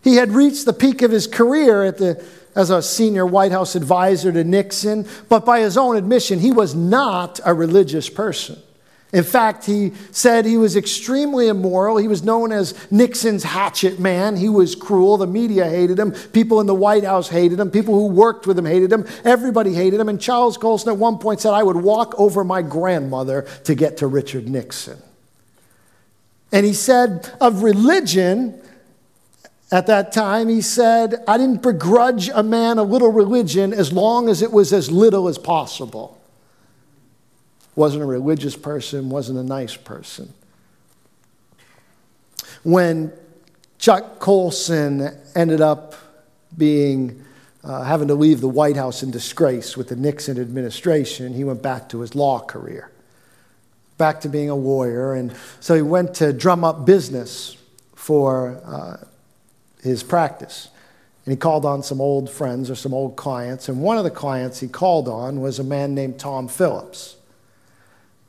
He 0.03 0.17
had 0.17 0.33
reached 0.33 0.65
the 0.65 0.73
peak 0.73 1.03
of 1.03 1.11
his 1.11 1.27
career 1.27 1.91
the, 1.93 2.25
as 2.57 2.71
a 2.71 2.83
senior 2.83 3.27
White 3.27 3.53
House 3.53 3.75
advisor 3.75 4.33
to 4.33 4.45
Nixon, 4.45 5.07
but 5.29 5.45
by 5.45 5.61
his 5.61 5.77
own 5.77 5.97
admission, 5.97 6.39
he 6.39 6.53
was 6.53 6.75
not 6.75 7.41
a 7.45 7.55
religious 7.55 8.09
person. 8.09 8.59
In 9.13 9.25
fact, 9.25 9.65
he 9.67 9.93
said 10.13 10.45
he 10.45 10.57
was 10.57 10.77
extremely 10.77 11.49
immoral. 11.49 11.97
He 11.97 12.07
was 12.07 12.23
known 12.23 12.53
as 12.53 12.75
Nixon's 12.93 13.43
hatchet 13.43 13.99
man. 13.99 14.37
He 14.37 14.49
was 14.49 14.77
cruel. 14.77 15.17
The 15.17 15.27
media 15.27 15.69
hated 15.69 15.99
him. 15.99 16.13
People 16.13 16.61
in 16.61 16.69
the 16.69 16.75
White 16.75 17.03
House 17.03 17.29
hated 17.29 17.59
him. 17.59 17.73
People 17.73 17.95
who 17.95 18.07
worked 18.07 18.47
with 18.47 18.57
him 18.57 18.67
hated 18.67 18.93
him. 18.93 19.05
Everybody 19.25 19.75
hated 19.75 19.99
him. 19.99 20.09
And 20.09 20.21
Charles 20.21 20.57
Colson 20.57 20.91
at 20.91 20.97
one 20.97 21.19
point 21.19 21.41
said, 21.41 21.53
I 21.53 21.65
would 21.65 21.79
walk 21.79 22.15
over 22.19 22.45
my 22.45 22.63
grandmother 22.63 23.49
to 23.65 23.75
get 23.75 23.97
to 23.97 24.07
Richard 24.07 24.49
Nixon. 24.49 24.99
And 26.53 26.65
he 26.65 26.73
said 26.73 27.33
of 27.41 27.65
religion, 27.65 28.61
at 29.73 29.87
that 29.87 30.13
time, 30.13 30.49
he 30.49 30.61
said, 30.61 31.23
I 31.29 31.39
didn't 31.39 31.63
begrudge 31.63 32.29
a 32.29 32.43
man 32.43 32.79
a 32.79 32.83
little 32.83 33.13
religion 33.13 33.73
as 33.73 33.93
long 33.93 34.29
as 34.29 34.43
it 34.43 34.53
was 34.53 34.73
as 34.73 34.91
little 34.91 35.29
as 35.29 35.39
possible 35.39 36.21
wasn't 37.81 38.03
a 38.03 38.07
religious 38.07 38.57
person, 38.57 39.09
wasn't 39.09 39.39
a 39.39 39.43
nice 39.43 39.75
person. 39.75 40.33
When 42.63 43.11
Chuck 43.79 44.19
Colson 44.19 45.17
ended 45.35 45.63
up 45.63 45.95
being 46.57 47.25
uh, 47.65 47.85
having 47.85 48.09
to 48.09 48.15
leave 48.15 48.43
the 48.43 48.49
White 48.49 48.77
House 48.77 49.03
in 49.03 49.11
disgrace 49.11 49.77
with 49.77 49.89
the 49.89 49.97
Nixon 49.97 50.39
administration, 50.39 51.33
he 51.33 51.43
went 51.43 51.63
back 51.63 51.89
to 51.91 52.01
his 52.01 52.15
law 52.15 52.41
career, 52.41 52.91
back 53.97 54.21
to 54.23 54.29
being 54.29 54.51
a 54.51 54.55
lawyer. 54.55 55.15
And 55.15 55.35
so 55.61 55.75
he 55.75 55.83
went 55.83 56.15
to 56.17 56.35
drum 56.35 56.65
up 56.65 56.85
business 56.85 57.57
for 57.95 58.61
uh, 58.65 59.07
his 59.83 60.03
practice. 60.03 60.69
And 61.25 61.33
he 61.33 61.37
called 61.37 61.65
on 61.65 61.83
some 61.83 62.01
old 62.01 62.31
friends 62.31 62.71
or 62.71 62.75
some 62.75 62.95
old 62.95 63.17
clients. 63.17 63.69
And 63.69 63.83
one 63.83 63.99
of 63.99 64.05
the 64.05 64.11
clients 64.11 64.61
he 64.61 64.69
called 64.69 65.09
on 65.09 65.41
was 65.41 65.59
a 65.59 65.65
man 65.65 65.95
named 65.95 66.19
Tom 66.19 66.49
Phillips. 66.49 67.17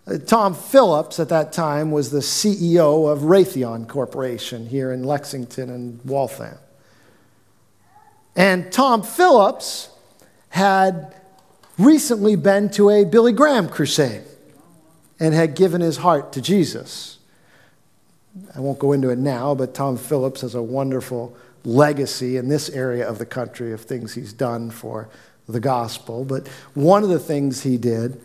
Uh, 0.05 0.17
Tom 0.17 0.53
Phillips 0.53 1.19
at 1.19 1.29
that 1.29 1.53
time 1.53 1.91
was 1.91 2.11
the 2.11 2.19
CEO 2.19 3.11
of 3.11 3.19
Raytheon 3.19 3.87
Corporation 3.87 4.67
here 4.67 4.91
in 4.91 5.03
Lexington 5.03 5.69
and 5.69 6.03
Waltham. 6.03 6.57
And 8.35 8.71
Tom 8.71 9.03
Phillips 9.03 9.89
had 10.49 11.15
recently 11.77 12.35
been 12.35 12.69
to 12.71 12.89
a 12.89 13.05
Billy 13.05 13.31
Graham 13.31 13.69
crusade 13.69 14.23
and 15.19 15.33
had 15.33 15.55
given 15.55 15.81
his 15.81 15.97
heart 15.97 16.33
to 16.33 16.41
Jesus. 16.41 17.19
I 18.55 18.59
won't 18.59 18.79
go 18.79 18.93
into 18.93 19.09
it 19.09 19.17
now, 19.17 19.53
but 19.55 19.73
Tom 19.73 19.97
Phillips 19.97 20.41
has 20.41 20.55
a 20.55 20.63
wonderful 20.63 21.35
legacy 21.63 22.37
in 22.37 22.47
this 22.47 22.69
area 22.69 23.07
of 23.07 23.17
the 23.19 23.25
country 23.25 23.73
of 23.73 23.81
things 23.81 24.13
he's 24.13 24.33
done 24.33 24.71
for 24.71 25.09
the 25.47 25.59
gospel. 25.59 26.23
But 26.23 26.47
one 26.73 27.03
of 27.03 27.09
the 27.09 27.19
things 27.19 27.63
he 27.63 27.77
did 27.77 28.21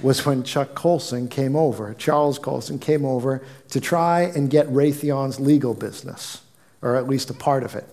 was 0.00 0.24
when 0.26 0.42
Chuck 0.42 0.74
Colson 0.74 1.28
came 1.28 1.56
over, 1.56 1.94
Charles 1.94 2.38
Colson 2.38 2.78
came 2.78 3.04
over 3.04 3.44
to 3.70 3.80
try 3.80 4.22
and 4.22 4.50
get 4.50 4.66
Raytheon's 4.68 5.38
legal 5.38 5.74
business, 5.74 6.42
or 6.80 6.96
at 6.96 7.08
least 7.08 7.30
a 7.30 7.34
part 7.34 7.62
of 7.62 7.74
it. 7.74 7.86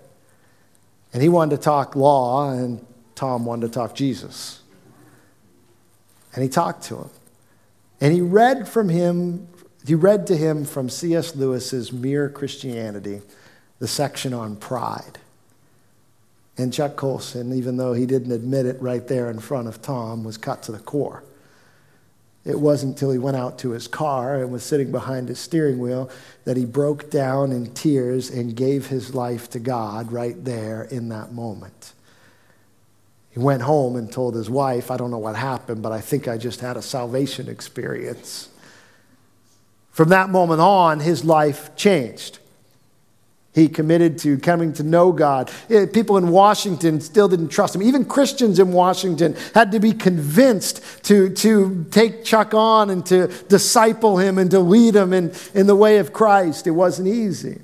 And 1.14 1.22
he 1.22 1.30
wanted 1.30 1.58
to 1.58 1.62
talk 1.62 1.96
law, 1.96 2.52
and 2.52 2.86
Tom 3.16 3.46
wanted 3.46 3.68
to 3.68 3.74
talk 3.74 3.96
Jesus. 3.96 4.62
And 6.34 6.44
he 6.44 6.50
talked 6.50 6.84
to 6.86 6.98
him. 6.98 7.10
And 8.02 8.14
he 8.14 8.22
read 8.22 8.68
from 8.68 8.90
him, 8.90 9.48
he 9.90 9.96
read 9.96 10.28
to 10.28 10.38
him 10.38 10.66
from 10.66 10.88
C.S. 10.88 11.36
Lewis's 11.36 11.92
Mere 11.92 12.30
Christianity, 12.30 13.24
the 13.80 13.88
section 13.88 14.36
on 14.36 14.56
pride. 14.56 15.18
And 16.60 16.72
Chuck 16.72 16.96
Colson, 16.96 17.52
even 17.54 17.78
though 17.78 17.94
he 17.94 18.06
didn't 18.06 18.32
admit 18.32 18.68
it 18.68 18.80
right 18.80 19.08
there 19.08 19.32
in 19.32 19.40
front 19.40 19.68
of 19.68 19.82
Tom, 19.82 20.24
was 20.24 20.38
cut 20.38 20.62
to 20.62 20.72
the 20.72 20.78
core. 20.78 21.24
It 22.46 22.60
wasn't 22.60 22.98
until 22.98 23.10
he 23.10 23.18
went 23.18 23.36
out 23.36 23.58
to 23.60 23.72
his 23.72 23.88
car 23.88 24.36
and 24.36 24.52
was 24.52 24.62
sitting 24.62 24.92
behind 24.92 25.28
his 25.28 25.40
steering 25.40 25.80
wheel 25.80 26.12
that 26.46 26.56
he 26.56 26.66
broke 26.66 27.10
down 27.10 27.52
in 27.52 27.74
tears 27.74 28.30
and 28.30 28.56
gave 28.56 28.86
his 28.86 29.16
life 29.16 29.50
to 29.50 29.60
God 29.60 30.12
right 30.12 30.36
there 30.46 30.84
in 30.84 31.10
that 31.10 31.32
moment. 31.32 31.94
He 33.32 33.40
went 33.40 33.64
home 33.64 33.96
and 33.96 34.12
told 34.12 34.36
his 34.36 34.52
wife, 34.52 34.92
I 34.92 34.98
don't 34.98 35.10
know 35.10 35.18
what 35.18 35.36
happened, 35.36 35.82
but 35.82 35.92
I 35.92 36.00
think 36.00 36.28
I 36.28 36.38
just 36.38 36.62
had 36.62 36.78
a 36.78 36.84
salvation 36.84 37.50
experience. 37.50 38.50
From 39.92 40.10
that 40.10 40.30
moment 40.30 40.62
on, 40.62 41.00
his 41.00 41.26
life 41.26 41.76
changed. 41.76 42.40
He 43.54 43.68
committed 43.68 44.20
to 44.20 44.38
coming 44.38 44.74
to 44.74 44.84
know 44.84 45.12
God. 45.12 45.52
Eh, 45.70 45.88
people 45.88 46.18
in 46.18 46.30
Washington 46.30 47.02
still 47.02 47.28
didn't 47.28 47.50
trust 47.50 47.76
him. 47.76 47.82
Even 47.82 48.06
Christians 48.06 48.60
in 48.60 48.72
Washington 48.72 49.36
had 49.56 49.72
to 49.72 49.80
be 49.80 49.92
convinced 49.92 50.82
to, 51.06 51.30
to 51.32 51.86
take 51.92 52.24
Chuck 52.24 52.54
on 52.54 52.90
and 52.90 53.06
to 53.08 53.28
disciple 53.50 54.18
him 54.18 54.38
and 54.38 54.52
to 54.52 54.60
lead 54.60 54.96
him 54.96 55.14
in, 55.14 55.34
in 55.54 55.66
the 55.68 55.76
way 55.76 55.98
of 55.98 56.14
Christ. 56.14 56.68
It 56.68 56.72
wasn't 56.72 57.08
easy. 57.08 57.60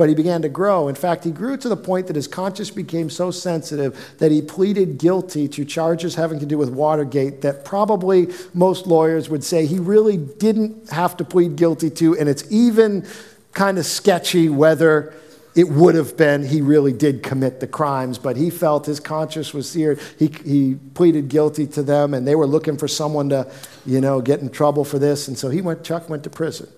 But 0.00 0.08
he 0.08 0.14
began 0.14 0.40
to 0.40 0.48
grow. 0.48 0.88
In 0.88 0.94
fact, 0.94 1.24
he 1.24 1.30
grew 1.30 1.58
to 1.58 1.68
the 1.68 1.76
point 1.76 2.06
that 2.06 2.16
his 2.16 2.26
conscience 2.26 2.70
became 2.70 3.10
so 3.10 3.30
sensitive 3.30 4.14
that 4.16 4.32
he 4.32 4.40
pleaded 4.40 4.96
guilty 4.96 5.46
to 5.48 5.62
charges 5.62 6.14
having 6.14 6.38
to 6.38 6.46
do 6.46 6.56
with 6.56 6.70
Watergate 6.70 7.42
that 7.42 7.66
probably 7.66 8.28
most 8.54 8.86
lawyers 8.86 9.28
would 9.28 9.44
say 9.44 9.66
he 9.66 9.78
really 9.78 10.16
didn't 10.16 10.88
have 10.88 11.18
to 11.18 11.24
plead 11.26 11.56
guilty 11.56 11.90
to, 11.90 12.16
and 12.16 12.30
it's 12.30 12.50
even 12.50 13.06
kind 13.52 13.78
of 13.78 13.84
sketchy 13.84 14.48
whether 14.48 15.12
it 15.54 15.68
would 15.68 15.94
have 15.96 16.16
been 16.16 16.46
he 16.46 16.62
really 16.62 16.94
did 16.94 17.22
commit 17.22 17.60
the 17.60 17.66
crimes, 17.66 18.16
but 18.16 18.38
he 18.38 18.48
felt 18.48 18.86
his 18.86 19.00
conscience 19.00 19.52
was 19.52 19.68
seared. 19.68 20.00
He, 20.18 20.28
he 20.46 20.76
pleaded 20.94 21.28
guilty 21.28 21.66
to 21.66 21.82
them, 21.82 22.14
and 22.14 22.26
they 22.26 22.36
were 22.36 22.46
looking 22.46 22.78
for 22.78 22.88
someone 22.88 23.28
to, 23.28 23.52
you 23.84 24.00
know, 24.00 24.22
get 24.22 24.40
in 24.40 24.48
trouble 24.48 24.86
for 24.86 24.98
this. 24.98 25.28
And 25.28 25.36
so 25.36 25.50
he 25.50 25.60
went, 25.60 25.84
Chuck 25.84 26.08
went 26.08 26.24
to 26.24 26.30
prison. 26.30 26.70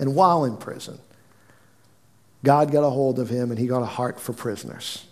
And 0.00 0.16
while 0.16 0.44
in 0.44 0.56
prison, 0.56 0.98
God 2.44 2.70
got 2.70 2.84
a 2.84 2.90
hold 2.90 3.18
of 3.18 3.28
him 3.28 3.50
and 3.50 3.58
he 3.58 3.66
got 3.66 3.82
a 3.82 3.86
heart 3.86 4.20
for 4.20 4.32
prisoners. 4.32 5.04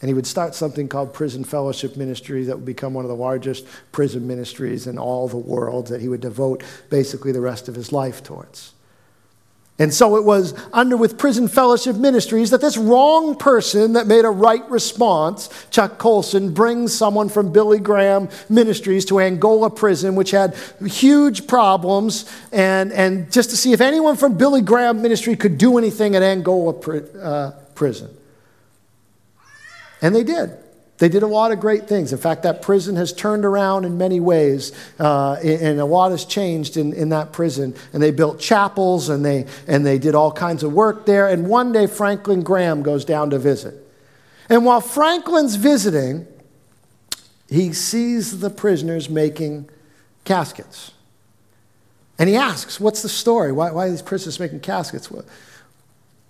And 0.00 0.08
he 0.08 0.14
would 0.14 0.26
start 0.26 0.54
something 0.54 0.88
called 0.88 1.14
Prison 1.14 1.44
Fellowship 1.44 1.96
Ministry 1.96 2.44
that 2.44 2.56
would 2.56 2.66
become 2.66 2.92
one 2.92 3.04
of 3.04 3.08
the 3.08 3.16
largest 3.16 3.66
prison 3.90 4.26
ministries 4.26 4.86
in 4.86 4.98
all 4.98 5.28
the 5.28 5.38
world 5.38 5.86
that 5.86 6.00
he 6.00 6.08
would 6.08 6.20
devote 6.20 6.62
basically 6.90 7.32
the 7.32 7.40
rest 7.40 7.68
of 7.68 7.74
his 7.74 7.90
life 7.92 8.22
towards. 8.22 8.72
And 9.76 9.92
so 9.92 10.16
it 10.16 10.24
was 10.24 10.54
under 10.72 10.96
with 10.96 11.18
Prison 11.18 11.48
Fellowship 11.48 11.96
Ministries 11.96 12.50
that 12.50 12.60
this 12.60 12.76
wrong 12.76 13.34
person 13.34 13.94
that 13.94 14.06
made 14.06 14.24
a 14.24 14.30
right 14.30 14.68
response, 14.70 15.48
Chuck 15.70 15.98
Colson, 15.98 16.54
brings 16.54 16.94
someone 16.94 17.28
from 17.28 17.50
Billy 17.50 17.80
Graham 17.80 18.28
Ministries 18.48 19.04
to 19.06 19.18
Angola 19.18 19.70
Prison, 19.70 20.14
which 20.14 20.30
had 20.30 20.54
huge 20.86 21.48
problems, 21.48 22.30
and, 22.52 22.92
and 22.92 23.32
just 23.32 23.50
to 23.50 23.56
see 23.56 23.72
if 23.72 23.80
anyone 23.80 24.16
from 24.16 24.36
Billy 24.36 24.60
Graham 24.60 25.02
Ministry 25.02 25.34
could 25.34 25.58
do 25.58 25.76
anything 25.76 26.14
at 26.14 26.22
Angola 26.22 26.72
uh, 27.18 27.50
Prison. 27.74 28.16
And 30.00 30.14
they 30.14 30.22
did. 30.22 30.56
They 30.98 31.08
did 31.08 31.24
a 31.24 31.26
lot 31.26 31.50
of 31.50 31.58
great 31.58 31.88
things. 31.88 32.12
In 32.12 32.18
fact, 32.18 32.44
that 32.44 32.62
prison 32.62 32.94
has 32.96 33.12
turned 33.12 33.44
around 33.44 33.84
in 33.84 33.98
many 33.98 34.20
ways, 34.20 34.70
uh, 35.00 35.32
and 35.42 35.80
a 35.80 35.84
lot 35.84 36.12
has 36.12 36.24
changed 36.24 36.76
in, 36.76 36.92
in 36.92 37.08
that 37.08 37.32
prison. 37.32 37.74
And 37.92 38.00
they 38.00 38.12
built 38.12 38.38
chapels 38.38 39.08
and 39.08 39.24
they, 39.24 39.46
and 39.66 39.84
they 39.84 39.98
did 39.98 40.14
all 40.14 40.30
kinds 40.30 40.62
of 40.62 40.72
work 40.72 41.04
there. 41.04 41.28
And 41.28 41.48
one 41.48 41.72
day, 41.72 41.88
Franklin 41.88 42.42
Graham 42.42 42.82
goes 42.82 43.04
down 43.04 43.30
to 43.30 43.38
visit. 43.40 43.74
And 44.48 44.64
while 44.64 44.80
Franklin's 44.80 45.56
visiting, 45.56 46.26
he 47.48 47.72
sees 47.72 48.38
the 48.38 48.50
prisoners 48.50 49.08
making 49.10 49.68
caskets. 50.24 50.92
And 52.18 52.28
he 52.28 52.36
asks, 52.36 52.78
What's 52.78 53.02
the 53.02 53.08
story? 53.08 53.50
Why, 53.50 53.72
why 53.72 53.86
are 53.86 53.90
these 53.90 54.02
prisoners 54.02 54.38
making 54.38 54.60
caskets? 54.60 55.10
Well, 55.10 55.24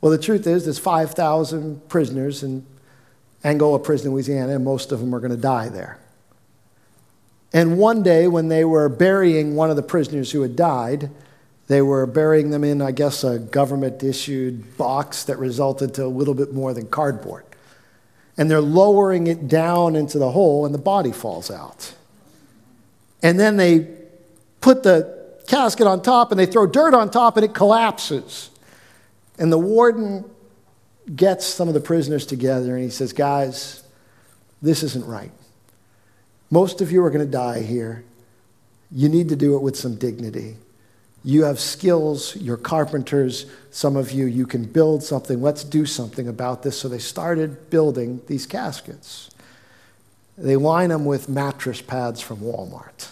the 0.00 0.18
truth 0.18 0.46
is, 0.46 0.64
there's 0.64 0.79
5,000 0.79 1.88
prisoners, 1.88 2.42
and 2.42 2.64
Angola 3.44 3.78
prison 3.78 4.12
Louisiana, 4.12 4.54
and 4.54 4.64
most 4.64 4.90
of 4.90 5.00
them 5.00 5.14
are 5.14 5.20
going 5.20 5.30
to 5.30 5.37
die 5.37 5.68
there. 5.68 5.98
And 7.52 7.78
one 7.78 8.02
day, 8.02 8.26
when 8.26 8.48
they 8.48 8.64
were 8.64 8.88
burying 8.88 9.54
one 9.54 9.70
of 9.70 9.76
the 9.76 9.83
prisoners 9.83 10.33
who 10.33 10.42
had 10.42 10.57
died, 10.57 11.11
they 11.68 11.83
were 11.83 12.07
burying 12.07 12.50
them 12.50 12.64
in, 12.64 12.83
I 12.83 12.90
guess, 12.90 13.22
a 13.22 13.38
government 13.38 14.02
issued 14.02 14.76
box 14.76 15.24
that 15.24 15.38
resulted 15.38 15.94
to 15.94 16.04
a 16.04 16.09
little 16.09 16.35
bit 16.35 16.52
more 16.52 16.74
than 16.74 16.88
cardboard. 16.88 17.44
And 18.37 18.50
they're 18.50 18.61
lowering 18.61 19.28
it 19.28 19.46
down 19.46 19.94
into 19.94 20.18
the 20.18 20.33
hole, 20.33 20.66
and 20.66 20.74
the 20.74 20.78
body 20.78 21.12
falls 21.12 21.50
out. 21.50 21.94
And 23.22 23.38
then 23.38 23.57
they 23.57 23.88
put 24.61 24.83
the 24.83 25.22
casket 25.46 25.87
on 25.87 26.02
top 26.02 26.30
and 26.30 26.38
they 26.38 26.46
throw 26.46 26.66
dirt 26.66 26.94
on 26.94 27.11
top, 27.11 27.37
and 27.37 27.44
it 27.44 27.54
collapses. 27.54 28.50
And 29.38 29.52
the 29.52 29.59
warden 29.59 30.24
gets 31.14 31.45
some 31.45 31.69
of 31.69 31.75
the 31.75 31.81
prisoners 31.81 32.27
together 32.27 32.75
and 32.75 32.85
he 32.85 32.90
says, 32.90 33.12
Guys, 33.12 33.83
this 34.62 34.83
isn't 34.83 35.07
right. 35.07 35.31
Most 36.51 36.81
of 36.81 36.93
you 36.93 37.05
are 37.05 37.11
going 37.11 37.25
to 37.25 37.31
die 37.31 37.61
here. 37.61 38.05
You 38.90 39.09
need 39.09 39.29
to 39.31 39.37
do 39.37 39.57
it 39.57 39.62
with 39.62 39.77
some 39.77 39.97
dignity. 39.97 40.57
You 41.25 41.45
have 41.45 41.59
skills, 41.59 42.37
you're 42.37 42.59
carpenters. 42.59 43.47
Some 43.71 43.97
of 43.97 44.12
you, 44.12 44.27
you 44.27 44.47
can 44.47 44.64
build 44.64 45.03
something. 45.03 45.40
Let's 45.40 45.64
do 45.64 45.87
something 45.87 46.29
about 46.29 46.62
this. 46.62 46.79
So 46.79 46.88
they 46.88 46.99
started 46.99 47.71
building 47.71 48.21
these 48.27 48.47
caskets. 48.47 49.31
They 50.37 50.57
line 50.57 50.90
them 50.90 51.05
with 51.05 51.29
mattress 51.29 51.81
pads 51.81 52.21
from 52.21 52.38
Walmart. 52.38 53.09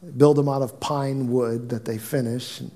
They 0.00 0.10
build 0.10 0.36
them 0.36 0.48
out 0.48 0.62
of 0.62 0.78
pine 0.78 1.28
wood 1.28 1.70
that 1.70 1.84
they 1.84 1.98
finish. 1.98 2.60
And 2.60 2.70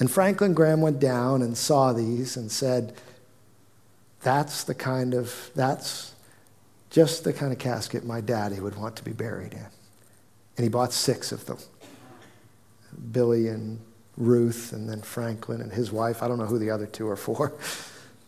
and 0.00 0.10
Franklin 0.10 0.54
Graham 0.54 0.80
went 0.80 0.98
down 0.98 1.42
and 1.42 1.56
saw 1.56 1.92
these 1.92 2.36
and 2.36 2.50
said, 2.50 2.94
That's 4.22 4.64
the 4.64 4.74
kind 4.74 5.14
of, 5.14 5.50
that's 5.54 6.14
just 6.88 7.22
the 7.22 7.32
kind 7.32 7.52
of 7.52 7.58
casket 7.58 8.04
my 8.04 8.20
daddy 8.20 8.58
would 8.58 8.76
want 8.76 8.96
to 8.96 9.04
be 9.04 9.12
buried 9.12 9.52
in. 9.52 9.66
And 10.56 10.64
he 10.64 10.68
bought 10.68 10.92
six 10.92 11.30
of 11.32 11.46
them 11.46 11.58
Billy 13.12 13.48
and 13.48 13.78
Ruth, 14.16 14.72
and 14.72 14.88
then 14.88 15.00
Franklin 15.02 15.60
and 15.60 15.72
his 15.72 15.92
wife. 15.92 16.22
I 16.22 16.28
don't 16.28 16.38
know 16.38 16.46
who 16.46 16.58
the 16.58 16.70
other 16.70 16.86
two 16.86 17.08
are 17.08 17.16
for, 17.16 17.52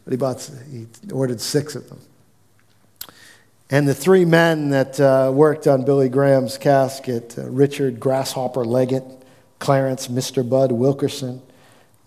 but 0.05 0.11
he, 0.11 0.17
bought, 0.17 0.49
he 0.71 0.87
ordered 1.11 1.41
six 1.41 1.75
of 1.75 1.89
them. 1.89 2.01
And 3.71 3.89
the 3.89 3.95
three 3.95 4.25
men 4.27 4.71
that 4.71 5.01
uh, 5.01 5.31
worked 5.35 5.67
on 5.67 5.85
Billy 5.85 6.11
Graham's 6.11 6.59
casket 6.59 7.39
uh, 7.39 7.49
Richard 7.49 7.99
Grasshopper 7.99 8.65
Liggett, 8.65 9.05
Clarence 9.59 10.09
Mr. 10.09 10.47
Bud 10.47 10.73
Wilkerson, 10.73 11.43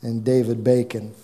and 0.06 0.24
David 0.24 0.64
Bacon 0.64 1.16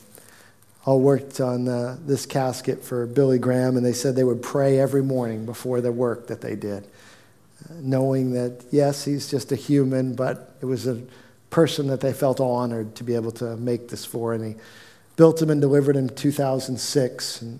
all 0.85 0.99
worked 0.99 1.39
on 1.39 1.67
uh, 1.67 1.97
this 2.03 2.25
casket 2.25 2.83
for 2.83 3.05
Billy 3.05 3.37
Graham, 3.37 3.77
and 3.77 3.85
they 3.85 3.93
said 3.93 4.15
they 4.15 4.23
would 4.23 4.41
pray 4.41 4.79
every 4.79 5.03
morning 5.03 5.45
before 5.45 5.81
the 5.81 5.91
work 5.91 6.25
that 6.27 6.41
they 6.41 6.55
did, 6.55 6.85
uh, 6.85 7.73
knowing 7.75 8.31
that, 8.31 8.65
yes, 8.71 9.05
he's 9.05 9.29
just 9.29 9.51
a 9.51 9.55
human, 9.55 10.15
but 10.15 10.55
it 10.61 10.65
was 10.65 10.87
a 10.87 10.99
person 11.51 11.87
that 11.87 12.01
they 12.01 12.11
felt 12.11 12.39
honored 12.39 12.95
to 12.95 13.03
be 13.03 13.13
able 13.13 13.31
to 13.31 13.55
make 13.57 13.89
this 13.89 14.03
for. 14.03 14.33
And 14.33 14.43
he 14.43 14.55
built 15.15 15.39
him 15.39 15.51
and 15.51 15.61
delivered 15.61 15.95
him 15.95 16.07
in 16.07 16.15
2006, 16.15 17.41
and 17.43 17.59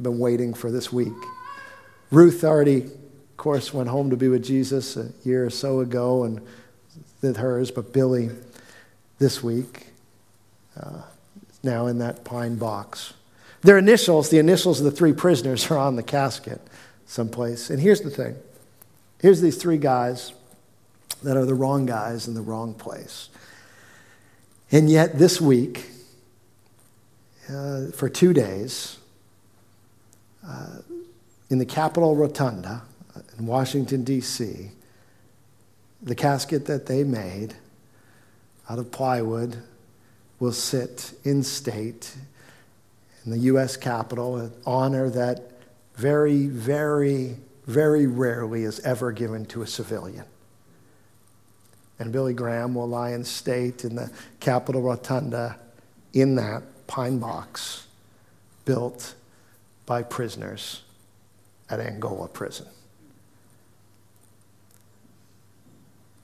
been 0.00 0.18
waiting 0.18 0.54
for 0.54 0.70
this 0.70 0.90
week. 0.90 1.12
Ruth 2.10 2.42
already, 2.42 2.84
of 2.84 3.36
course, 3.36 3.74
went 3.74 3.90
home 3.90 4.08
to 4.08 4.16
be 4.16 4.28
with 4.28 4.42
Jesus 4.42 4.96
a 4.96 5.10
year 5.24 5.44
or 5.44 5.50
so 5.50 5.80
ago 5.80 6.24
and 6.24 6.40
did 7.20 7.36
hers, 7.36 7.70
but 7.70 7.92
Billy 7.92 8.30
this 9.18 9.42
week 9.42 9.88
uh, 10.80 11.02
now 11.62 11.86
in 11.86 11.98
that 11.98 12.24
pine 12.24 12.56
box. 12.56 13.14
Their 13.62 13.78
initials, 13.78 14.30
the 14.30 14.38
initials 14.38 14.80
of 14.80 14.84
the 14.84 14.90
three 14.90 15.12
prisoners, 15.12 15.70
are 15.70 15.78
on 15.78 15.96
the 15.96 16.02
casket 16.02 16.60
someplace. 17.06 17.70
And 17.70 17.80
here's 17.80 18.00
the 18.00 18.10
thing 18.10 18.36
here's 19.20 19.40
these 19.40 19.56
three 19.56 19.78
guys 19.78 20.32
that 21.22 21.36
are 21.36 21.46
the 21.46 21.54
wrong 21.54 21.86
guys 21.86 22.28
in 22.28 22.34
the 22.34 22.42
wrong 22.42 22.74
place. 22.74 23.30
And 24.70 24.90
yet, 24.90 25.18
this 25.18 25.40
week, 25.40 25.88
uh, 27.48 27.86
for 27.92 28.08
two 28.08 28.32
days, 28.32 28.98
uh, 30.46 30.78
in 31.50 31.58
the 31.58 31.66
Capitol 31.66 32.16
Rotunda 32.16 32.82
in 33.38 33.46
Washington, 33.46 34.04
D.C., 34.04 34.70
the 36.02 36.14
casket 36.14 36.66
that 36.66 36.86
they 36.86 37.04
made 37.04 37.54
out 38.68 38.78
of 38.78 38.90
plywood 38.90 39.62
will 40.38 40.52
sit 40.52 41.12
in 41.24 41.42
state 41.42 42.14
in 43.24 43.30
the 43.30 43.38
U.S. 43.38 43.76
Capitol, 43.76 44.36
an 44.36 44.52
honor 44.66 45.08
that 45.10 45.52
very, 45.96 46.46
very, 46.46 47.36
very 47.66 48.06
rarely 48.06 48.64
is 48.64 48.80
ever 48.80 49.12
given 49.12 49.46
to 49.46 49.62
a 49.62 49.66
civilian. 49.66 50.24
And 51.98 52.12
Billy 52.12 52.34
Graham 52.34 52.74
will 52.74 52.88
lie 52.88 53.12
in 53.12 53.24
state 53.24 53.84
in 53.84 53.94
the 53.94 54.10
Capitol 54.40 54.82
Rotunda 54.82 55.58
in 56.12 56.34
that 56.34 56.62
pine 56.86 57.18
box 57.18 57.86
built 58.64 59.14
by 59.86 60.02
prisoners 60.02 60.82
at 61.70 61.80
Angola 61.80 62.28
prison. 62.28 62.66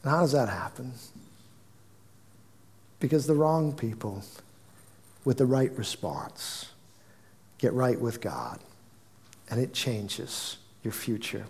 And 0.02 0.10
how 0.10 0.20
does 0.20 0.32
that 0.32 0.48
happen? 0.48 0.92
Because 3.00 3.26
the 3.26 3.34
wrong 3.34 3.72
people 3.72 4.22
with 5.24 5.38
the 5.38 5.46
right 5.46 5.72
response 5.76 6.70
get 7.58 7.72
right 7.72 8.00
with 8.00 8.20
God, 8.20 8.60
and 9.50 9.60
it 9.60 9.74
changes 9.74 10.58
your 10.82 10.92
future. 10.92 11.46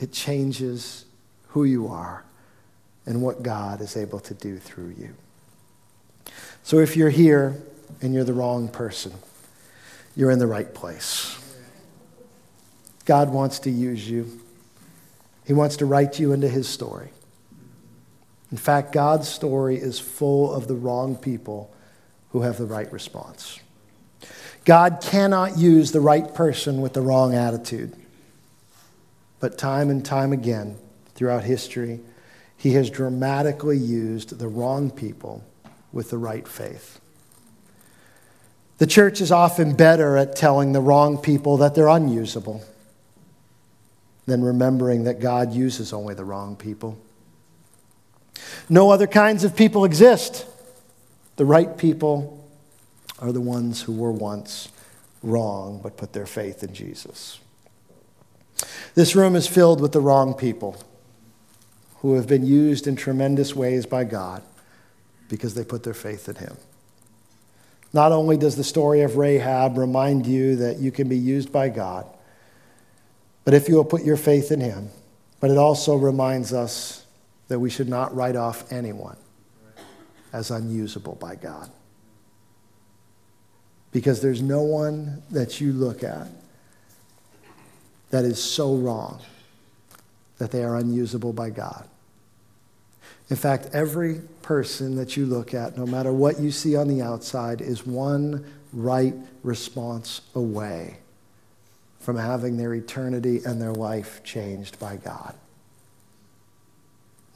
It 0.00 0.12
changes 0.12 1.04
who 1.48 1.64
you 1.64 1.88
are 1.88 2.24
and 3.06 3.22
what 3.22 3.42
God 3.42 3.80
is 3.80 3.96
able 3.96 4.20
to 4.20 4.34
do 4.34 4.58
through 4.58 4.94
you. 4.98 5.14
So 6.62 6.78
if 6.78 6.96
you're 6.96 7.10
here 7.10 7.60
and 8.02 8.12
you're 8.12 8.24
the 8.24 8.32
wrong 8.32 8.68
person, 8.68 9.12
you're 10.14 10.30
in 10.30 10.38
the 10.38 10.46
right 10.46 10.72
place. 10.74 11.38
God 13.04 13.30
wants 13.30 13.60
to 13.60 13.70
use 13.70 14.08
you. 14.08 14.40
He 15.46 15.52
wants 15.52 15.78
to 15.78 15.86
write 15.86 16.18
you 16.18 16.32
into 16.32 16.48
his 16.48 16.68
story. 16.68 17.08
In 18.50 18.56
fact, 18.56 18.92
God's 18.92 19.28
story 19.28 19.76
is 19.76 19.98
full 19.98 20.52
of 20.52 20.68
the 20.68 20.74
wrong 20.74 21.16
people 21.16 21.74
who 22.30 22.42
have 22.42 22.58
the 22.58 22.64
right 22.64 22.90
response. 22.92 23.60
God 24.64 25.00
cannot 25.02 25.58
use 25.58 25.92
the 25.92 26.00
right 26.00 26.34
person 26.34 26.80
with 26.80 26.92
the 26.92 27.00
wrong 27.00 27.34
attitude. 27.34 27.94
But 29.40 29.56
time 29.56 29.90
and 29.90 30.04
time 30.04 30.32
again, 30.32 30.76
throughout 31.14 31.44
history, 31.44 32.00
he 32.56 32.72
has 32.72 32.90
dramatically 32.90 33.78
used 33.78 34.38
the 34.38 34.48
wrong 34.48 34.90
people 34.90 35.44
with 35.92 36.10
the 36.10 36.18
right 36.18 36.46
faith. 36.46 37.00
The 38.78 38.86
church 38.86 39.20
is 39.20 39.32
often 39.32 39.74
better 39.74 40.16
at 40.16 40.36
telling 40.36 40.72
the 40.72 40.80
wrong 40.80 41.18
people 41.18 41.56
that 41.58 41.74
they're 41.74 41.88
unusable 41.88 42.62
than 44.26 44.42
remembering 44.42 45.04
that 45.04 45.20
God 45.20 45.52
uses 45.52 45.92
only 45.92 46.14
the 46.14 46.24
wrong 46.24 46.54
people. 46.54 46.98
No 48.68 48.90
other 48.90 49.06
kinds 49.06 49.44
of 49.44 49.56
people 49.56 49.84
exist. 49.84 50.46
The 51.36 51.44
right 51.44 51.76
people 51.76 52.46
are 53.20 53.32
the 53.32 53.40
ones 53.40 53.82
who 53.82 53.92
were 53.92 54.12
once 54.12 54.68
wrong 55.22 55.80
but 55.82 55.96
put 55.96 56.12
their 56.12 56.26
faith 56.26 56.62
in 56.62 56.74
Jesus. 56.74 57.40
This 58.94 59.14
room 59.14 59.36
is 59.36 59.46
filled 59.46 59.80
with 59.80 59.92
the 59.92 60.00
wrong 60.00 60.34
people 60.34 60.76
who 62.00 62.14
have 62.14 62.26
been 62.26 62.44
used 62.44 62.86
in 62.86 62.96
tremendous 62.96 63.54
ways 63.54 63.86
by 63.86 64.04
God 64.04 64.42
because 65.28 65.54
they 65.54 65.64
put 65.64 65.82
their 65.82 65.94
faith 65.94 66.28
in 66.28 66.36
Him. 66.36 66.56
Not 67.92 68.12
only 68.12 68.36
does 68.36 68.56
the 68.56 68.64
story 68.64 69.02
of 69.02 69.16
Rahab 69.16 69.78
remind 69.78 70.26
you 70.26 70.56
that 70.56 70.78
you 70.78 70.92
can 70.92 71.08
be 71.08 71.16
used 71.16 71.50
by 71.52 71.68
God, 71.68 72.06
but 73.44 73.54
if 73.54 73.68
you 73.68 73.76
will 73.76 73.84
put 73.84 74.04
your 74.04 74.16
faith 74.16 74.52
in 74.52 74.60
Him, 74.60 74.90
but 75.40 75.50
it 75.50 75.56
also 75.56 75.96
reminds 75.96 76.52
us 76.52 77.04
that 77.48 77.58
we 77.58 77.70
should 77.70 77.88
not 77.88 78.14
write 78.14 78.36
off 78.36 78.70
anyone 78.72 79.16
as 80.32 80.50
unusable 80.50 81.14
by 81.16 81.34
God. 81.34 81.70
Because 83.90 84.20
there's 84.20 84.42
no 84.42 84.62
one 84.62 85.22
that 85.30 85.60
you 85.60 85.72
look 85.72 86.04
at 86.04 86.28
that 88.10 88.24
is 88.24 88.42
so 88.42 88.76
wrong 88.76 89.20
that 90.38 90.50
they 90.50 90.62
are 90.62 90.76
unusable 90.76 91.32
by 91.32 91.50
God. 91.50 91.88
In 93.30 93.36
fact, 93.36 93.68
every 93.72 94.20
person 94.42 94.96
that 94.96 95.16
you 95.16 95.26
look 95.26 95.52
at, 95.52 95.76
no 95.76 95.86
matter 95.86 96.12
what 96.12 96.40
you 96.40 96.50
see 96.50 96.76
on 96.76 96.88
the 96.88 97.02
outside, 97.02 97.60
is 97.60 97.86
one 97.86 98.44
right 98.72 99.14
response 99.42 100.22
away 100.34 100.98
from 102.00 102.16
having 102.16 102.56
their 102.56 102.74
eternity 102.74 103.42
and 103.44 103.60
their 103.60 103.72
life 103.72 104.22
changed 104.24 104.78
by 104.78 104.96
God. 104.96 105.34